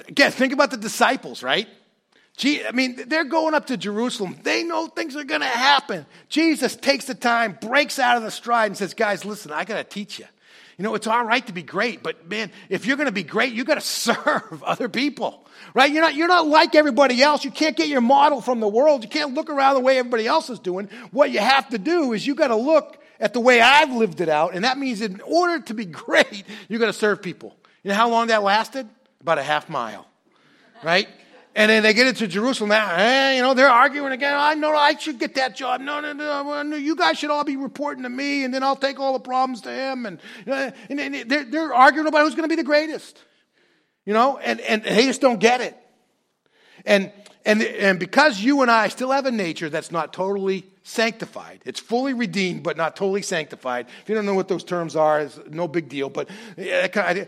again, 0.10 0.32
think 0.32 0.52
about 0.52 0.72
the 0.72 0.78
disciples, 0.78 1.44
right? 1.44 1.68
Gee, 2.36 2.66
I 2.66 2.72
mean, 2.72 3.00
they're 3.08 3.24
going 3.24 3.54
up 3.54 3.68
to 3.68 3.78
Jerusalem. 3.78 4.38
They 4.44 4.64
know 4.64 4.88
things 4.88 5.16
are 5.16 5.24
going 5.24 5.42
to 5.42 5.48
happen. 5.48 6.06
Jesus 6.28 6.76
takes 6.76 7.06
the 7.06 7.16
time, 7.16 7.58
breaks 7.62 8.00
out 8.00 8.18
of 8.18 8.24
the 8.24 8.32
stride, 8.32 8.68
and 8.68 8.78
says, 8.78 8.94
Guys, 8.94 9.24
listen, 9.24 9.52
I 9.52 9.64
got 9.64 9.78
to 9.78 9.84
teach 9.84 10.20
you. 10.20 10.26
You 10.78 10.84
know, 10.84 10.96
it's 10.96 11.08
all 11.08 11.24
right 11.24 11.46
to 11.48 11.54
be 11.54 11.64
great, 11.64 12.04
but 12.04 12.28
man, 12.30 12.52
if 12.70 12.86
you're 12.86 12.98
going 12.98 13.08
to 13.08 13.12
be 13.12 13.24
great, 13.24 13.54
you 13.54 13.64
got 13.64 13.76
to 13.76 13.82
serve 13.82 14.64
other 14.64 14.90
people, 14.90 15.46
right? 15.74 15.92
You're 15.92 16.02
not, 16.02 16.16
you're 16.16 16.28
not 16.28 16.48
like 16.48 16.76
everybody 16.76 17.22
else. 17.22 17.44
You 17.44 17.52
can't 17.52 17.76
get 17.76 17.88
your 17.88 18.02
model 18.02 18.42
from 18.42 18.60
the 18.60 18.68
world. 18.68 19.04
You 19.04 19.10
can't 19.10 19.34
look 19.34 19.50
around 19.50 19.76
the 19.76 19.82
way 19.82 19.98
everybody 19.98 20.28
else 20.28 20.50
is 20.50 20.60
doing. 20.60 20.90
What 21.12 21.32
you 21.32 21.40
have 21.40 21.70
to 21.70 21.78
do 21.78 22.14
is 22.14 22.26
you 22.26 22.36
got 22.36 22.48
to 22.48 22.56
look 22.56 22.98
at 23.20 23.34
the 23.34 23.40
way 23.40 23.62
I've 23.62 23.92
lived 23.94 24.20
it 24.20 24.30
out. 24.30 24.56
And 24.56 24.66
that 24.66 24.78
means 24.78 25.02
in 25.02 25.22
order 25.22 25.64
to 25.66 25.74
be 25.74 25.86
great, 26.04 26.44
you 26.68 26.80
got 26.80 26.88
to 26.88 26.94
serve 26.94 27.22
people. 27.22 27.56
You 27.84 27.90
know 27.90 27.96
how 27.96 28.10
long 28.10 28.28
that 28.28 28.44
lasted? 28.44 28.88
About 29.22 29.38
a 29.38 29.44
half 29.44 29.70
mile, 29.70 30.08
right? 30.84 31.08
And 31.54 31.70
then 31.70 31.84
they 31.84 31.94
get 31.94 32.08
into 32.08 32.28
Jerusalem 32.28 32.70
now, 32.70 32.96
eh, 32.96 33.36
you 33.36 33.42
know, 33.42 33.54
they're 33.54 33.70
arguing 33.70 34.14
again. 34.14 34.34
I 34.34 34.54
know 34.54 34.74
I 34.74 34.96
should 34.96 35.20
get 35.20 35.36
that 35.36 35.54
job. 35.54 35.82
No, 35.82 36.00
no, 36.00 36.14
no, 36.14 36.64
no, 36.64 36.76
you 36.78 36.96
guys 36.96 37.20
should 37.20 37.30
all 37.30 37.44
be 37.44 37.58
reporting 37.58 38.04
to 38.04 38.10
me, 38.10 38.46
and 38.46 38.54
then 38.54 38.64
I'll 38.64 38.78
take 38.78 39.00
all 39.00 39.12
the 39.14 39.20
problems 39.20 39.62
to 39.62 39.70
him. 39.72 40.06
And, 40.06 40.20
eh, 40.48 40.72
and, 40.90 41.00
and 41.00 41.30
they're, 41.30 41.44
they're 41.44 41.74
arguing 41.74 42.08
about 42.08 42.24
who's 42.24 42.36
going 42.36 42.48
to 42.48 42.56
be 42.56 42.56
the 42.56 42.64
greatest, 42.64 43.22
you 44.06 44.14
know, 44.14 44.38
and, 44.38 44.62
and 44.62 44.84
they 44.84 45.06
just 45.06 45.20
don't 45.20 45.42
get 45.42 45.60
it. 45.60 45.76
And, 46.86 47.12
and, 47.46 47.62
and 47.62 48.00
because 48.00 48.40
you 48.40 48.62
and 48.62 48.72
I 48.72 48.88
still 48.88 49.12
have 49.12 49.26
a 49.26 49.32
nature 49.32 49.70
that's 49.70 49.92
not 49.92 50.14
totally 50.14 50.66
sanctified, 50.84 51.64
it's 51.66 51.82
fully 51.82 52.14
redeemed, 52.14 52.64
but 52.64 52.78
not 52.78 52.96
totally 52.96 53.24
sanctified. 53.24 53.88
If 54.04 54.08
you 54.10 54.16
don't 54.16 54.26
know 54.26 54.36
what 54.36 54.48
those 54.48 54.64
terms 54.64 54.96
are, 54.96 55.20
it's 55.20 55.38
no 55.50 55.68
big 55.68 55.90
deal, 55.90 56.10
but 56.10 56.30
eh, 56.58 57.26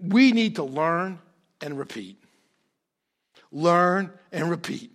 we 0.00 0.32
need 0.32 0.56
to 0.56 0.64
learn 0.64 1.18
and 1.60 1.78
repeat 1.78 2.18
learn, 3.52 4.10
and 4.32 4.50
repeat. 4.50 4.94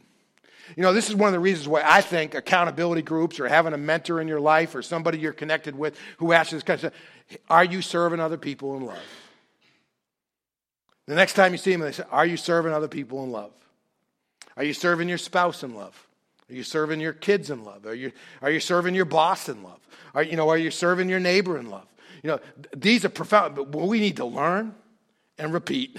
You 0.76 0.84
know, 0.84 0.94
this 0.94 1.10
is 1.10 1.16
one 1.16 1.28
of 1.28 1.34
the 1.34 1.40
reasons 1.40 1.68
why 1.68 1.84
I 1.86 2.02
think 2.02 2.36
accountability 2.36 3.02
groups 3.02 3.40
or 3.40 3.48
having 3.48 3.74
a 3.74 3.78
mentor 3.78 4.22
in 4.22 4.28
your 4.28 4.40
life 4.40 4.74
or 4.76 4.82
somebody 4.82 5.20
you're 5.20 5.34
connected 5.34 5.76
with 5.78 5.98
who 6.18 6.34
asks 6.34 6.52
this 6.52 6.64
kind 6.64 6.84
of 6.84 6.92
stuff 6.92 6.94
are 7.50 7.64
you 7.64 7.82
serving 7.82 8.20
other 8.20 8.38
people 8.38 8.76
in 8.78 8.86
love? 8.86 9.00
The 11.08 11.16
next 11.16 11.34
time 11.34 11.52
you 11.52 11.58
see 11.58 11.72
them, 11.72 11.82
they 11.82 11.92
say, 11.92 12.04
Are 12.12 12.26
you 12.26 12.38
serving 12.38 12.74
other 12.74 12.88
people 12.88 13.24
in 13.24 13.32
love? 13.32 13.52
Are 14.56 14.64
you 14.64 14.74
serving 14.74 15.10
your 15.10 15.18
spouse 15.18 15.64
in 15.64 15.74
love? 15.74 16.08
Are 16.50 16.54
you 16.54 16.64
serving 16.64 17.00
your 17.00 17.14
kids 17.14 17.50
in 17.50 17.64
love? 17.64 17.86
Are 17.86 17.96
you, 17.96 18.12
are 18.42 18.52
you 18.52 18.60
serving 18.60 18.94
your 18.94 19.06
boss 19.06 19.50
in 19.50 19.64
love? 19.64 19.80
Are, 20.14 20.22
you 20.22 20.36
know, 20.36 20.50
are 20.50 20.58
you 20.58 20.70
serving 20.70 21.10
your 21.10 21.20
neighbor 21.20 21.58
in 21.58 21.70
love? 21.70 21.88
You 22.22 22.32
know, 22.32 22.40
these 22.76 23.04
are 23.04 23.10
profound, 23.10 23.56
but 23.56 23.70
we 23.74 24.00
need 24.00 24.18
to 24.18 24.26
learn 24.26 24.76
and 25.38 25.54
repeat 25.54 25.98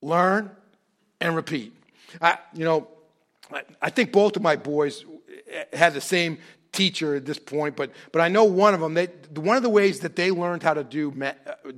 learn, 0.00 0.50
and 1.20 1.34
repeat. 1.34 1.74
I, 2.20 2.38
you 2.52 2.64
know, 2.64 2.88
I, 3.52 3.62
I 3.82 3.90
think 3.90 4.12
both 4.12 4.36
of 4.36 4.42
my 4.42 4.56
boys 4.56 5.04
eh, 5.50 5.64
had 5.72 5.94
the 5.94 6.00
same 6.00 6.38
teacher 6.72 7.16
at 7.16 7.24
this 7.24 7.38
point, 7.38 7.76
but, 7.76 7.90
but 8.12 8.20
I 8.20 8.28
know 8.28 8.44
one 8.44 8.74
of 8.74 8.80
them, 8.80 8.94
they, 8.94 9.06
one 9.34 9.56
of 9.56 9.62
the 9.62 9.68
ways 9.68 10.00
that 10.00 10.16
they 10.16 10.30
learned 10.30 10.62
how 10.62 10.74
to 10.74 10.84
do, 10.84 11.12
eh, 11.20 11.32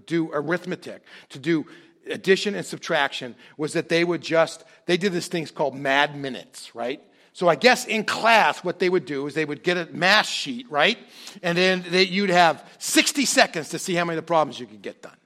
do 0.06 0.30
arithmetic, 0.32 1.02
to 1.30 1.38
do 1.38 1.66
addition 2.08 2.54
and 2.54 2.66
subtraction, 2.66 3.34
was 3.56 3.72
that 3.72 3.88
they 3.88 4.04
would 4.04 4.22
just, 4.22 4.64
they 4.86 4.96
did 4.96 5.12
this 5.12 5.28
thing 5.28 5.46
called 5.46 5.74
mad 5.74 6.16
minutes, 6.16 6.74
right? 6.74 7.00
So 7.32 7.48
I 7.48 7.54
guess 7.54 7.86
in 7.86 8.04
class, 8.04 8.64
what 8.64 8.80
they 8.80 8.88
would 8.88 9.04
do 9.04 9.26
is 9.26 9.34
they 9.34 9.44
would 9.44 9.62
get 9.62 9.76
a 9.76 9.86
math 9.92 10.26
sheet, 10.26 10.68
right? 10.70 10.98
And 11.42 11.56
then 11.56 11.84
they, 11.88 12.02
you'd 12.02 12.30
have 12.30 12.68
60 12.78 13.24
seconds 13.24 13.68
to 13.70 13.78
see 13.78 13.94
how 13.94 14.04
many 14.04 14.18
of 14.18 14.24
the 14.24 14.26
problems 14.26 14.58
you 14.58 14.66
could 14.66 14.82
get 14.82 15.00
done. 15.00 15.16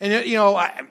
And, 0.00 0.26
you 0.26 0.34
know, 0.34 0.56
I, 0.56 0.82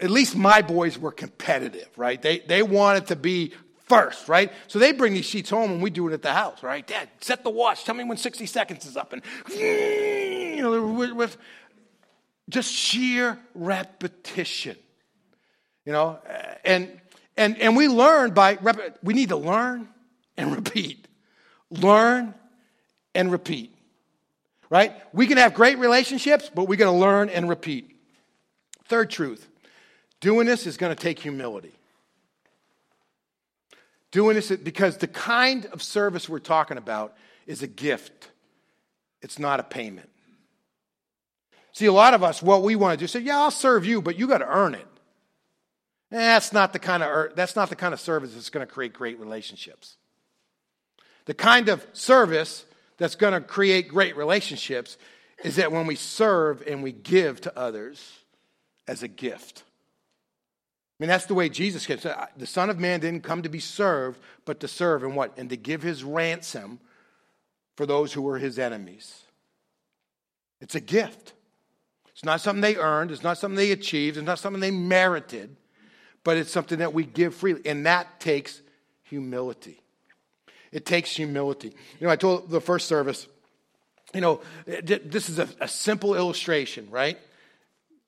at 0.00 0.10
least 0.10 0.36
my 0.36 0.62
boys 0.62 0.98
were 0.98 1.12
competitive, 1.12 1.88
right? 1.96 2.20
They, 2.20 2.40
they 2.40 2.62
wanted 2.62 3.08
to 3.08 3.16
be 3.16 3.52
first, 3.88 4.28
right? 4.28 4.52
So 4.68 4.78
they 4.78 4.92
bring 4.92 5.14
these 5.14 5.24
sheets 5.24 5.50
home 5.50 5.72
and 5.72 5.82
we 5.82 5.90
do 5.90 6.08
it 6.08 6.12
at 6.12 6.22
the 6.22 6.32
house, 6.32 6.62
right? 6.62 6.86
Dad, 6.86 7.08
set 7.20 7.42
the 7.42 7.50
watch. 7.50 7.84
Tell 7.84 7.94
me 7.94 8.04
when 8.04 8.16
60 8.16 8.46
seconds 8.46 8.86
is 8.86 8.96
up. 8.96 9.12
And, 9.12 9.22
you 9.50 10.62
know, 10.62 10.92
with, 10.92 11.12
with 11.12 11.36
just 12.48 12.72
sheer 12.72 13.38
repetition, 13.54 14.76
you 15.84 15.92
know, 15.92 16.18
uh, 16.28 16.54
and, 16.64 17.00
and, 17.36 17.58
and 17.58 17.76
we 17.76 17.88
learn 17.88 18.32
by, 18.32 18.58
we 19.02 19.14
need 19.14 19.30
to 19.30 19.36
learn 19.36 19.88
and 20.36 20.54
repeat. 20.54 21.06
Learn 21.70 22.34
and 23.14 23.32
repeat, 23.32 23.74
right? 24.70 24.92
We 25.12 25.26
can 25.26 25.38
have 25.38 25.54
great 25.54 25.78
relationships, 25.78 26.50
but 26.54 26.68
we're 26.68 26.76
going 26.76 26.94
to 26.94 26.98
learn 26.98 27.28
and 27.28 27.48
repeat. 27.48 27.94
Third 28.86 29.10
truth 29.10 29.46
Doing 30.20 30.46
this 30.46 30.66
is 30.66 30.76
going 30.76 30.94
to 30.94 31.00
take 31.00 31.18
humility. 31.18 31.72
Doing 34.10 34.34
this 34.34 34.50
because 34.50 34.96
the 34.96 35.06
kind 35.06 35.66
of 35.66 35.82
service 35.82 36.28
we're 36.28 36.38
talking 36.38 36.78
about 36.78 37.14
is 37.46 37.62
a 37.62 37.66
gift, 37.66 38.30
it's 39.22 39.38
not 39.38 39.60
a 39.60 39.62
payment. 39.62 40.08
See, 41.72 41.86
a 41.86 41.92
lot 41.92 42.14
of 42.14 42.24
us, 42.24 42.42
what 42.42 42.62
we 42.62 42.74
want 42.74 42.98
to 42.98 43.02
do 43.02 43.06
say, 43.06 43.20
Yeah, 43.20 43.38
I'll 43.38 43.50
serve 43.50 43.86
you, 43.86 44.02
but 44.02 44.18
you 44.18 44.26
got 44.26 44.38
to 44.38 44.48
earn 44.48 44.74
it. 44.74 44.86
And 46.10 46.20
that's 46.20 46.52
not 46.52 46.72
the 46.72 46.78
kind 46.78 47.02
of 47.02 47.36
that's 47.36 47.54
not 47.54 47.68
the 47.68 47.76
kind 47.76 47.92
of 47.92 48.00
service 48.00 48.32
that's 48.32 48.50
going 48.50 48.66
to 48.66 48.72
create 48.72 48.94
great 48.94 49.20
relationships. 49.20 49.96
The 51.26 51.34
kind 51.34 51.68
of 51.68 51.86
service 51.92 52.64
that's 52.96 53.14
going 53.14 53.34
to 53.34 53.40
create 53.40 53.88
great 53.88 54.16
relationships 54.16 54.96
is 55.44 55.56
that 55.56 55.70
when 55.70 55.86
we 55.86 55.94
serve 55.94 56.62
and 56.66 56.82
we 56.82 56.92
give 56.92 57.42
to 57.42 57.56
others 57.56 58.18
as 58.86 59.02
a 59.02 59.08
gift. 59.08 59.62
I 60.98 61.04
mean, 61.04 61.08
that's 61.08 61.26
the 61.26 61.34
way 61.34 61.48
Jesus 61.48 61.86
came. 61.86 61.98
Uh, 62.04 62.26
the 62.36 62.46
Son 62.46 62.70
of 62.70 62.80
Man 62.80 62.98
didn't 63.00 63.22
come 63.22 63.42
to 63.42 63.48
be 63.48 63.60
served, 63.60 64.18
but 64.44 64.58
to 64.60 64.68
serve 64.68 65.04
and 65.04 65.14
what? 65.14 65.38
And 65.38 65.48
to 65.50 65.56
give 65.56 65.80
his 65.80 66.02
ransom 66.02 66.80
for 67.76 67.86
those 67.86 68.12
who 68.12 68.22
were 68.22 68.38
his 68.38 68.58
enemies. 68.58 69.22
It's 70.60 70.74
a 70.74 70.80
gift. 70.80 71.34
It's 72.12 72.24
not 72.24 72.40
something 72.40 72.62
they 72.62 72.74
earned, 72.74 73.12
it's 73.12 73.22
not 73.22 73.38
something 73.38 73.56
they 73.56 73.70
achieved, 73.70 74.16
it's 74.16 74.26
not 74.26 74.40
something 74.40 74.60
they 74.60 74.72
merited, 74.72 75.54
but 76.24 76.36
it's 76.36 76.50
something 76.50 76.80
that 76.80 76.92
we 76.92 77.04
give 77.04 77.32
freely. 77.32 77.60
And 77.64 77.86
that 77.86 78.18
takes 78.18 78.60
humility. 79.04 79.80
It 80.72 80.84
takes 80.84 81.14
humility. 81.14 81.68
You 82.00 82.06
know, 82.08 82.12
I 82.12 82.16
told 82.16 82.50
the 82.50 82.60
first 82.60 82.88
service, 82.88 83.28
you 84.12 84.20
know, 84.20 84.40
this 84.66 85.28
is 85.28 85.38
a, 85.38 85.48
a 85.60 85.68
simple 85.68 86.16
illustration, 86.16 86.90
right? 86.90 87.18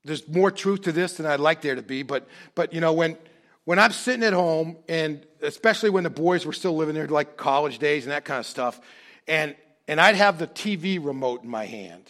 There's 0.05 0.27
more 0.29 0.51
truth 0.51 0.83
to 0.83 0.93
this 0.93 1.15
than 1.15 1.27
I'd 1.27 1.41
like 1.41 1.61
there 1.61 1.75
to 1.75 1.83
be, 1.83 2.03
but, 2.03 2.27
but 2.55 2.73
you 2.73 2.81
know, 2.81 2.93
when, 2.93 3.17
when 3.65 3.79
I'm 3.79 3.93
sitting 3.93 4.23
at 4.23 4.33
home, 4.33 4.77
and 4.89 5.25
especially 5.43 5.91
when 5.91 6.05
the 6.05 6.11
boys 6.11 6.47
were 6.47 6.53
still 6.53 6.77
living 6.77 6.95
there, 6.95 7.07
like 7.07 7.37
college 7.37 7.79
days 7.79 8.05
and 8.05 8.13
that 8.13 8.25
kind 8.25 8.41
of 8.41 8.47
stuff, 8.47 8.81
and, 9.29 9.55
and 9.87 10.01
I'd 10.01 10.17
have 10.17 10.39
the 10.39 10.47
TV 10.47 11.05
remote 11.05 11.43
in 11.43 11.51
my 11.51 11.67
hand, 11.67 12.05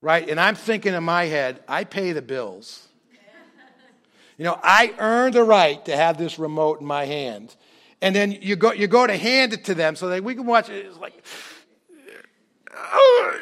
right? 0.00 0.28
And 0.28 0.38
I'm 0.38 0.54
thinking 0.54 0.94
in 0.94 1.04
my 1.04 1.24
head, 1.24 1.62
I 1.66 1.84
pay 1.84 2.12
the 2.12 2.22
bills. 2.22 2.88
You 4.38 4.44
know, 4.44 4.58
I 4.62 4.94
earned 4.98 5.34
the 5.34 5.44
right 5.44 5.84
to 5.84 5.96
have 5.96 6.18
this 6.18 6.38
remote 6.38 6.80
in 6.80 6.86
my 6.86 7.04
hand. 7.04 7.54
And 8.00 8.16
then 8.16 8.32
you 8.32 8.56
go, 8.56 8.72
you 8.72 8.88
go 8.88 9.06
to 9.06 9.16
hand 9.16 9.52
it 9.52 9.66
to 9.66 9.74
them 9.74 9.94
so 9.94 10.08
that 10.08 10.24
we 10.24 10.34
can 10.34 10.46
watch 10.46 10.68
it. 10.68 10.86
It's 10.86 10.98
like, 10.98 11.24
oh, 12.76 13.40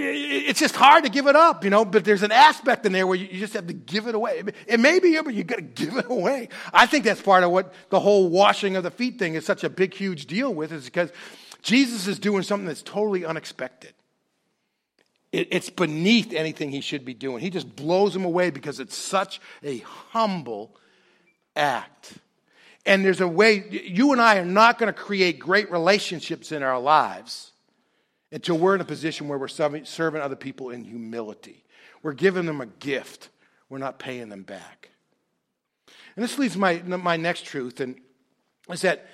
it's 0.00 0.60
just 0.60 0.76
hard 0.76 1.04
to 1.04 1.10
give 1.10 1.26
it 1.26 1.36
up, 1.36 1.64
you 1.64 1.70
know, 1.70 1.84
but 1.84 2.04
there's 2.04 2.22
an 2.22 2.32
aspect 2.32 2.86
in 2.86 2.92
there 2.92 3.06
where 3.06 3.16
you 3.16 3.38
just 3.38 3.54
have 3.54 3.66
to 3.66 3.72
give 3.72 4.06
it 4.06 4.14
away. 4.14 4.42
It 4.66 4.80
may 4.80 4.98
be, 4.98 5.20
but 5.20 5.34
you 5.34 5.44
got 5.44 5.56
to 5.56 5.62
give 5.62 5.96
it 5.96 6.06
away. 6.08 6.48
I 6.72 6.86
think 6.86 7.04
that's 7.04 7.20
part 7.20 7.44
of 7.44 7.50
what 7.50 7.72
the 7.90 8.00
whole 8.00 8.28
washing 8.28 8.76
of 8.76 8.84
the 8.84 8.90
feet 8.90 9.18
thing 9.18 9.34
is 9.34 9.44
such 9.44 9.64
a 9.64 9.70
big, 9.70 9.94
huge 9.94 10.26
deal 10.26 10.54
with, 10.54 10.72
is 10.72 10.84
because 10.84 11.10
Jesus 11.62 12.06
is 12.06 12.18
doing 12.18 12.42
something 12.42 12.66
that's 12.66 12.82
totally 12.82 13.24
unexpected. 13.24 13.94
it's 15.32 15.68
beneath 15.68 16.32
anything 16.32 16.70
he 16.70 16.80
should 16.80 17.04
be 17.04 17.12
doing. 17.12 17.40
He 17.40 17.50
just 17.50 17.76
blows 17.76 18.14
them 18.14 18.24
away 18.24 18.50
because 18.50 18.80
it's 18.80 18.96
such 18.96 19.40
a 19.62 19.78
humble 19.78 20.74
act. 21.54 22.14
And 22.86 23.04
there's 23.04 23.20
a 23.20 23.28
way, 23.28 23.64
you 23.70 24.12
and 24.12 24.20
I 24.20 24.38
are 24.38 24.46
not 24.46 24.78
going 24.78 24.92
to 24.92 24.98
create 24.98 25.38
great 25.38 25.70
relationships 25.70 26.52
in 26.52 26.62
our 26.62 26.80
lives 26.80 27.52
until 28.30 28.58
we're 28.58 28.74
in 28.74 28.80
a 28.80 28.84
position 28.84 29.28
where 29.28 29.38
we're 29.38 29.48
serving, 29.48 29.86
other 30.20 30.36
people 30.36 30.70
in 30.70 30.84
humility. 30.84 31.64
We're 32.02 32.12
giving 32.12 32.46
them 32.46 32.60
a 32.60 32.66
gift, 32.66 33.30
we're 33.68 33.78
not 33.78 33.98
paying 33.98 34.28
them 34.28 34.42
back. 34.42 34.90
And 36.14 36.22
this 36.22 36.38
leads 36.38 36.56
my, 36.56 36.82
my 36.82 37.16
next 37.16 37.44
truth, 37.44 37.80
and 37.80 38.00
is 38.70 38.82
that 38.82 39.06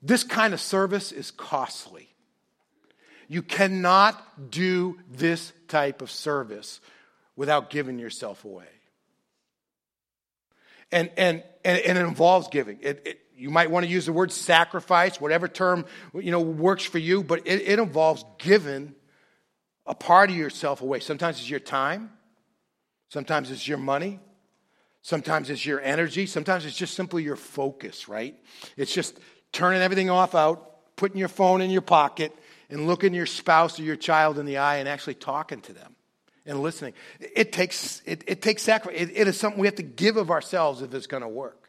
this 0.00 0.24
kind 0.24 0.54
of 0.54 0.60
service 0.60 1.12
is 1.12 1.30
costly. 1.30 2.08
You 3.28 3.42
cannot 3.42 4.50
do 4.50 4.98
this 5.10 5.52
type 5.68 6.02
of 6.02 6.10
service 6.10 6.80
without 7.36 7.70
giving 7.70 7.98
yourself 7.98 8.44
away. 8.44 8.66
And, 10.90 11.10
and, 11.16 11.42
and, 11.64 11.78
and 11.78 11.98
it 11.98 12.02
involves 12.02 12.48
giving. 12.48 12.78
It, 12.82 13.02
it, 13.06 13.20
you 13.42 13.50
might 13.50 13.72
want 13.72 13.84
to 13.84 13.90
use 13.90 14.06
the 14.06 14.12
word 14.12 14.30
sacrifice, 14.30 15.20
whatever 15.20 15.48
term 15.48 15.84
you 16.14 16.30
know 16.30 16.40
works 16.40 16.84
for 16.84 16.98
you, 16.98 17.24
but 17.24 17.40
it, 17.44 17.62
it 17.62 17.78
involves 17.80 18.24
giving 18.38 18.94
a 19.84 19.96
part 19.96 20.30
of 20.30 20.36
yourself 20.36 20.80
away. 20.80 21.00
Sometimes 21.00 21.40
it's 21.40 21.50
your 21.50 21.58
time, 21.58 22.10
sometimes 23.08 23.50
it's 23.50 23.66
your 23.66 23.78
money, 23.78 24.20
sometimes 25.02 25.50
it's 25.50 25.66
your 25.66 25.80
energy, 25.80 26.26
sometimes 26.26 26.64
it's 26.64 26.76
just 26.76 26.94
simply 26.94 27.24
your 27.24 27.34
focus, 27.34 28.06
right? 28.06 28.36
It's 28.76 28.94
just 28.94 29.18
turning 29.50 29.82
everything 29.82 30.08
off 30.08 30.36
out, 30.36 30.94
putting 30.94 31.18
your 31.18 31.28
phone 31.28 31.62
in 31.62 31.70
your 31.70 31.82
pocket, 31.82 32.32
and 32.70 32.86
looking 32.86 33.12
your 33.12 33.26
spouse 33.26 33.80
or 33.80 33.82
your 33.82 33.96
child 33.96 34.38
in 34.38 34.46
the 34.46 34.58
eye 34.58 34.76
and 34.76 34.88
actually 34.88 35.14
talking 35.14 35.60
to 35.62 35.72
them 35.72 35.96
and 36.46 36.62
listening. 36.62 36.94
It 37.18 37.52
takes, 37.52 38.02
it, 38.06 38.22
it 38.28 38.40
takes 38.40 38.62
sacrifice. 38.62 39.00
It, 39.00 39.10
it 39.16 39.26
is 39.26 39.38
something 39.38 39.60
we 39.60 39.66
have 39.66 39.76
to 39.76 39.82
give 39.82 40.16
of 40.16 40.30
ourselves 40.30 40.80
if 40.80 40.94
it's 40.94 41.08
going 41.08 41.24
to 41.24 41.28
work. 41.28 41.61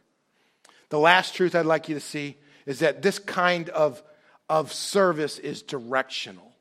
The 0.93 0.99
last 0.99 1.33
truth 1.33 1.55
I'd 1.55 1.65
like 1.65 1.89
you 1.89 1.95
to 1.95 1.99
see 1.99 2.37
is 2.67 2.77
that 2.81 3.01
this 3.01 3.17
kind 3.17 3.67
of, 3.69 4.03
of 4.47 4.71
service 4.71 5.39
is 5.39 5.63
directional. 5.63 6.51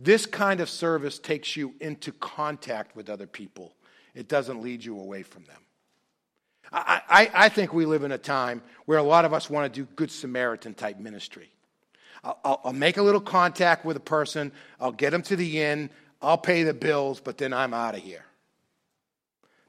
This 0.00 0.26
kind 0.26 0.58
of 0.58 0.68
service 0.68 1.20
takes 1.20 1.56
you 1.56 1.74
into 1.80 2.10
contact 2.10 2.96
with 2.96 3.08
other 3.08 3.28
people, 3.28 3.76
it 4.16 4.26
doesn't 4.26 4.62
lead 4.62 4.84
you 4.84 4.98
away 4.98 5.22
from 5.22 5.44
them. 5.44 5.60
I, 6.72 7.02
I, 7.08 7.30
I 7.44 7.48
think 7.50 7.72
we 7.72 7.86
live 7.86 8.02
in 8.02 8.10
a 8.10 8.18
time 8.18 8.62
where 8.84 8.98
a 8.98 9.04
lot 9.04 9.24
of 9.24 9.32
us 9.32 9.48
want 9.48 9.72
to 9.72 9.80
do 9.80 9.88
Good 9.94 10.10
Samaritan 10.10 10.74
type 10.74 10.98
ministry. 10.98 11.52
I'll, 12.24 12.60
I'll, 12.64 12.72
make 12.72 12.96
a 12.96 13.02
little 13.02 13.20
contact 13.20 13.84
with 13.84 13.96
a 13.96 14.00
person, 14.00 14.50
I'll 14.80 14.90
get 14.90 15.10
them 15.10 15.22
to 15.22 15.36
the 15.36 15.62
inn, 15.62 15.90
I'll 16.20 16.36
pay 16.36 16.64
the 16.64 16.74
bills, 16.74 17.20
but 17.20 17.38
then 17.38 17.52
I'm 17.52 17.74
out 17.74 17.94
of 17.94 18.00
here. 18.00 18.24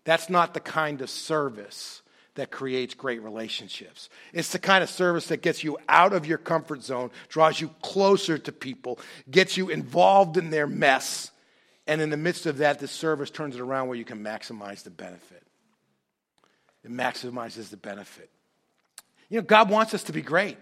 That's 0.03 0.31
not 0.31 0.55
the 0.55 0.59
kind 0.59 1.01
of 1.01 1.11
service 1.11 2.01
that 2.39 2.51
creates 2.51 2.93
great 2.93 3.21
relationships. 3.21 4.09
It's 4.33 4.51
the 4.51 4.59
kind 4.59 4.83
of 4.83 4.89
service 4.89 5.27
that 5.27 5.41
gets 5.41 5.63
you 5.63 5.77
out 5.87 6.13
of 6.13 6.25
your 6.25 6.37
comfort 6.37 6.83
zone, 6.83 7.11
draws 7.27 7.59
you 7.59 7.69
closer 7.81 8.37
to 8.37 8.51
people, 8.51 8.97
gets 9.29 9.57
you 9.57 9.69
involved 9.69 10.37
in 10.37 10.49
their 10.49 10.67
mess. 10.67 11.31
And 11.85 12.01
in 12.01 12.09
the 12.09 12.17
midst 12.17 12.45
of 12.45 12.57
that, 12.57 12.79
the 12.79 12.87
service 12.87 13.29
turns 13.29 13.55
it 13.55 13.61
around 13.61 13.87
where 13.87 13.97
you 13.97 14.05
can 14.05 14.23
maximize 14.23 14.83
the 14.83 14.89
benefit. 14.89 15.43
It 16.83 16.91
maximizes 16.91 17.69
the 17.69 17.77
benefit. 17.77 18.29
You 19.29 19.37
know, 19.37 19.43
God 19.43 19.69
wants 19.69 19.93
us 19.93 20.03
to 20.03 20.13
be 20.13 20.21
great. 20.21 20.57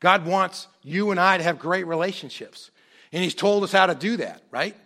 God 0.00 0.26
wants 0.26 0.68
you 0.82 1.10
and 1.10 1.18
I 1.18 1.38
to 1.38 1.42
have 1.42 1.58
great 1.58 1.86
relationships. 1.86 2.70
And 3.10 3.22
He's 3.22 3.34
told 3.34 3.64
us 3.64 3.72
how 3.72 3.86
to 3.86 3.94
do 3.94 4.18
that, 4.18 4.42
right? 4.50 4.76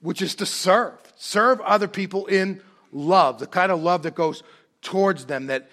Which 0.00 0.22
is 0.22 0.34
to 0.36 0.46
serve. 0.46 0.98
Serve 1.16 1.60
other 1.60 1.88
people 1.88 2.26
in 2.26 2.62
love, 2.92 3.38
the 3.38 3.46
kind 3.46 3.70
of 3.70 3.82
love 3.82 4.02
that 4.04 4.14
goes 4.14 4.42
towards 4.82 5.26
them, 5.26 5.46
that 5.46 5.70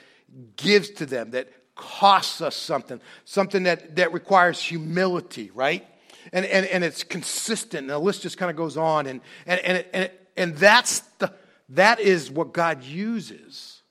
gives 0.56 0.90
to 0.92 1.06
them, 1.06 1.32
that 1.32 1.50
costs 1.76 2.42
us 2.42 2.56
something, 2.56 3.00
something 3.26 3.64
that, 3.64 3.96
that 3.96 4.12
requires 4.14 4.62
humility, 4.62 5.52
right? 5.54 5.86
And, 6.34 6.46
and, 6.46 6.66
and 6.66 6.84
it's 6.84 7.04
consistent. 7.04 7.82
And 7.82 7.90
the 7.90 8.00
list 8.00 8.24
just 8.24 8.38
kind 8.38 8.50
of 8.50 8.58
goes 8.58 8.76
on. 8.76 9.08
And, 9.08 9.22
and, 9.46 9.60
and, 9.62 9.86
and, 9.94 10.12
and 10.36 10.56
that's, 10.58 11.00
the, 11.20 11.32
that 11.70 12.00
is 12.00 12.30
what 12.30 12.54
God 12.54 12.84
uses 12.84 13.82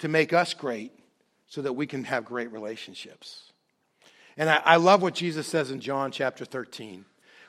to 0.00 0.08
make 0.08 0.32
us 0.32 0.54
great 0.54 0.92
so 1.46 1.62
that 1.62 1.72
we 1.72 1.86
can 1.86 2.04
have 2.04 2.24
great 2.24 2.52
relationships. 2.52 3.52
And 4.36 4.50
I, 4.50 4.62
I, 4.64 4.76
love 4.76 5.02
what 5.02 5.14
Jesus 5.14 5.46
says 5.46 5.70
in 5.70 5.80
John 5.80 6.12
chapter 6.12 6.44
13, 6.44 7.04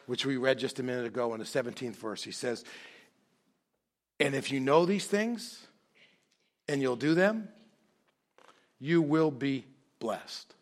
which 0.08 0.25
we 0.25 0.38
read 0.38 0.58
just 0.58 0.79
a 0.79 0.84
minute 0.84 1.05
ago 1.05 1.34
in 1.34 1.39
the 1.39 1.45
17th 1.45 1.95
verse. 1.97 2.23
He 2.23 2.32
says, 2.32 2.63
And 4.19 4.34
if 4.34 4.51
you 4.51 4.60
know 4.60 4.86
these 4.86 5.05
things 5.05 5.67
and 6.69 6.82
you'll 6.82 6.95
do 6.95 7.15
them, 7.15 7.49
you 8.79 9.01
will 9.01 9.32
be 9.32 9.65
blessed. 9.99 10.53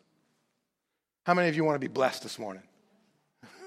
How 1.24 1.34
many 1.34 1.48
of 1.48 1.54
you 1.54 1.62
want 1.62 1.76
to 1.76 1.80
be 1.80 1.92
blessed 1.92 2.22
this 2.22 2.38
morning? 2.38 2.62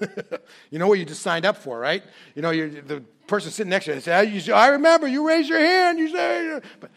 you 0.70 0.78
know 0.80 0.88
what 0.88 0.98
you 0.98 1.04
just 1.04 1.22
signed 1.22 1.46
up 1.46 1.56
for, 1.56 1.78
right? 1.78 2.02
You 2.34 2.42
know, 2.42 2.50
the 2.50 3.04
person 3.28 3.52
sitting 3.52 3.70
next 3.70 3.84
to 3.84 3.94
you 3.94 4.00
says, 4.00 4.48
I 4.50 4.68
remember, 4.68 5.06
you 5.06 5.26
raise 5.26 5.48
your 5.48 5.60
hand, 5.60 6.00
you 6.00 6.08
say, 6.08 6.60
but 6.80 6.90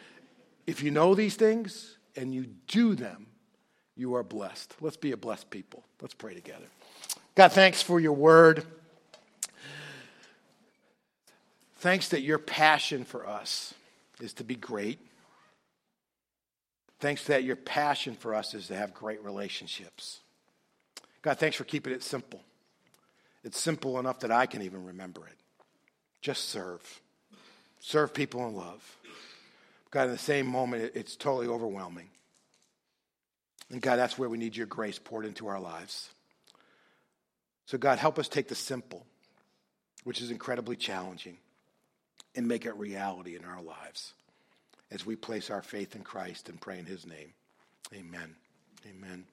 if 0.66 0.82
you 0.82 0.90
know 0.90 1.14
these 1.14 1.36
things 1.36 1.96
and 2.16 2.34
you 2.34 2.48
do 2.68 2.96
them, 2.96 3.28
you 3.96 4.16
are 4.16 4.24
blessed. 4.24 4.76
Let's 4.82 4.98
be 4.98 5.12
a 5.12 5.18
blessed 5.18 5.52
people. 5.52 5.84
Let's 6.02 6.16
pray 6.16 6.34
together. 6.34 6.66
God, 7.36 7.52
thanks 7.52 7.84
for 7.84 8.00
your 8.00 8.14
word. 8.14 8.66
Thanks 11.78 12.10
that 12.10 12.22
your 12.24 12.40
passion 12.40 13.06
for 13.06 13.30
us 13.30 13.76
is 14.20 14.34
to 14.34 14.44
be 14.44 14.56
great. 14.56 15.00
Thanks 17.00 17.24
to 17.24 17.28
that 17.30 17.44
your 17.44 17.56
passion 17.56 18.16
for 18.16 18.34
us 18.34 18.54
is 18.54 18.68
to 18.68 18.76
have 18.76 18.94
great 18.94 19.24
relationships. 19.24 20.22
God, 21.22 21.38
thanks 21.38 21.58
for 21.58 21.64
keeping 21.64 21.94
it 21.94 22.04
simple. 22.04 22.42
It's 23.44 23.60
simple 23.60 24.00
enough 24.00 24.22
that 24.22 24.32
I 24.32 24.46
can 24.46 24.62
even 24.62 24.86
remember 24.86 25.26
it. 25.28 25.36
Just 26.22 26.50
serve. 26.50 27.02
Serve 27.80 28.14
people 28.14 28.48
in 28.48 28.56
love. 28.56 28.98
God, 29.92 30.06
in 30.06 30.12
the 30.12 30.18
same 30.18 30.48
moment, 30.48 30.92
it's 30.96 31.16
totally 31.16 31.48
overwhelming. 31.48 32.10
And 33.70 33.82
God, 33.82 33.98
that's 33.98 34.18
where 34.18 34.30
we 34.30 34.38
need 34.38 34.56
your 34.56 34.68
grace 34.68 35.00
poured 35.00 35.26
into 35.26 35.48
our 35.48 35.60
lives. 35.60 36.10
So, 37.66 37.78
God, 37.78 37.98
help 37.98 38.20
us 38.20 38.28
take 38.28 38.48
the 38.48 38.56
simple, 38.56 39.06
which 40.04 40.22
is 40.22 40.32
incredibly 40.32 40.76
challenging, 40.76 41.38
and 42.36 42.48
make 42.48 42.66
it 42.66 42.76
reality 42.76 43.36
in 43.36 43.44
our 43.46 43.62
lives 43.62 44.14
as 44.96 45.06
we 45.06 45.16
place 45.16 45.52
our 45.52 45.62
faith 45.62 45.96
in 45.96 46.02
Christ 46.02 46.48
and 46.48 46.60
pray 46.60 46.80
in 46.80 46.86
his 46.86 47.06
name. 47.06 47.34
Amen. 47.94 48.34
Amen. 48.90 49.26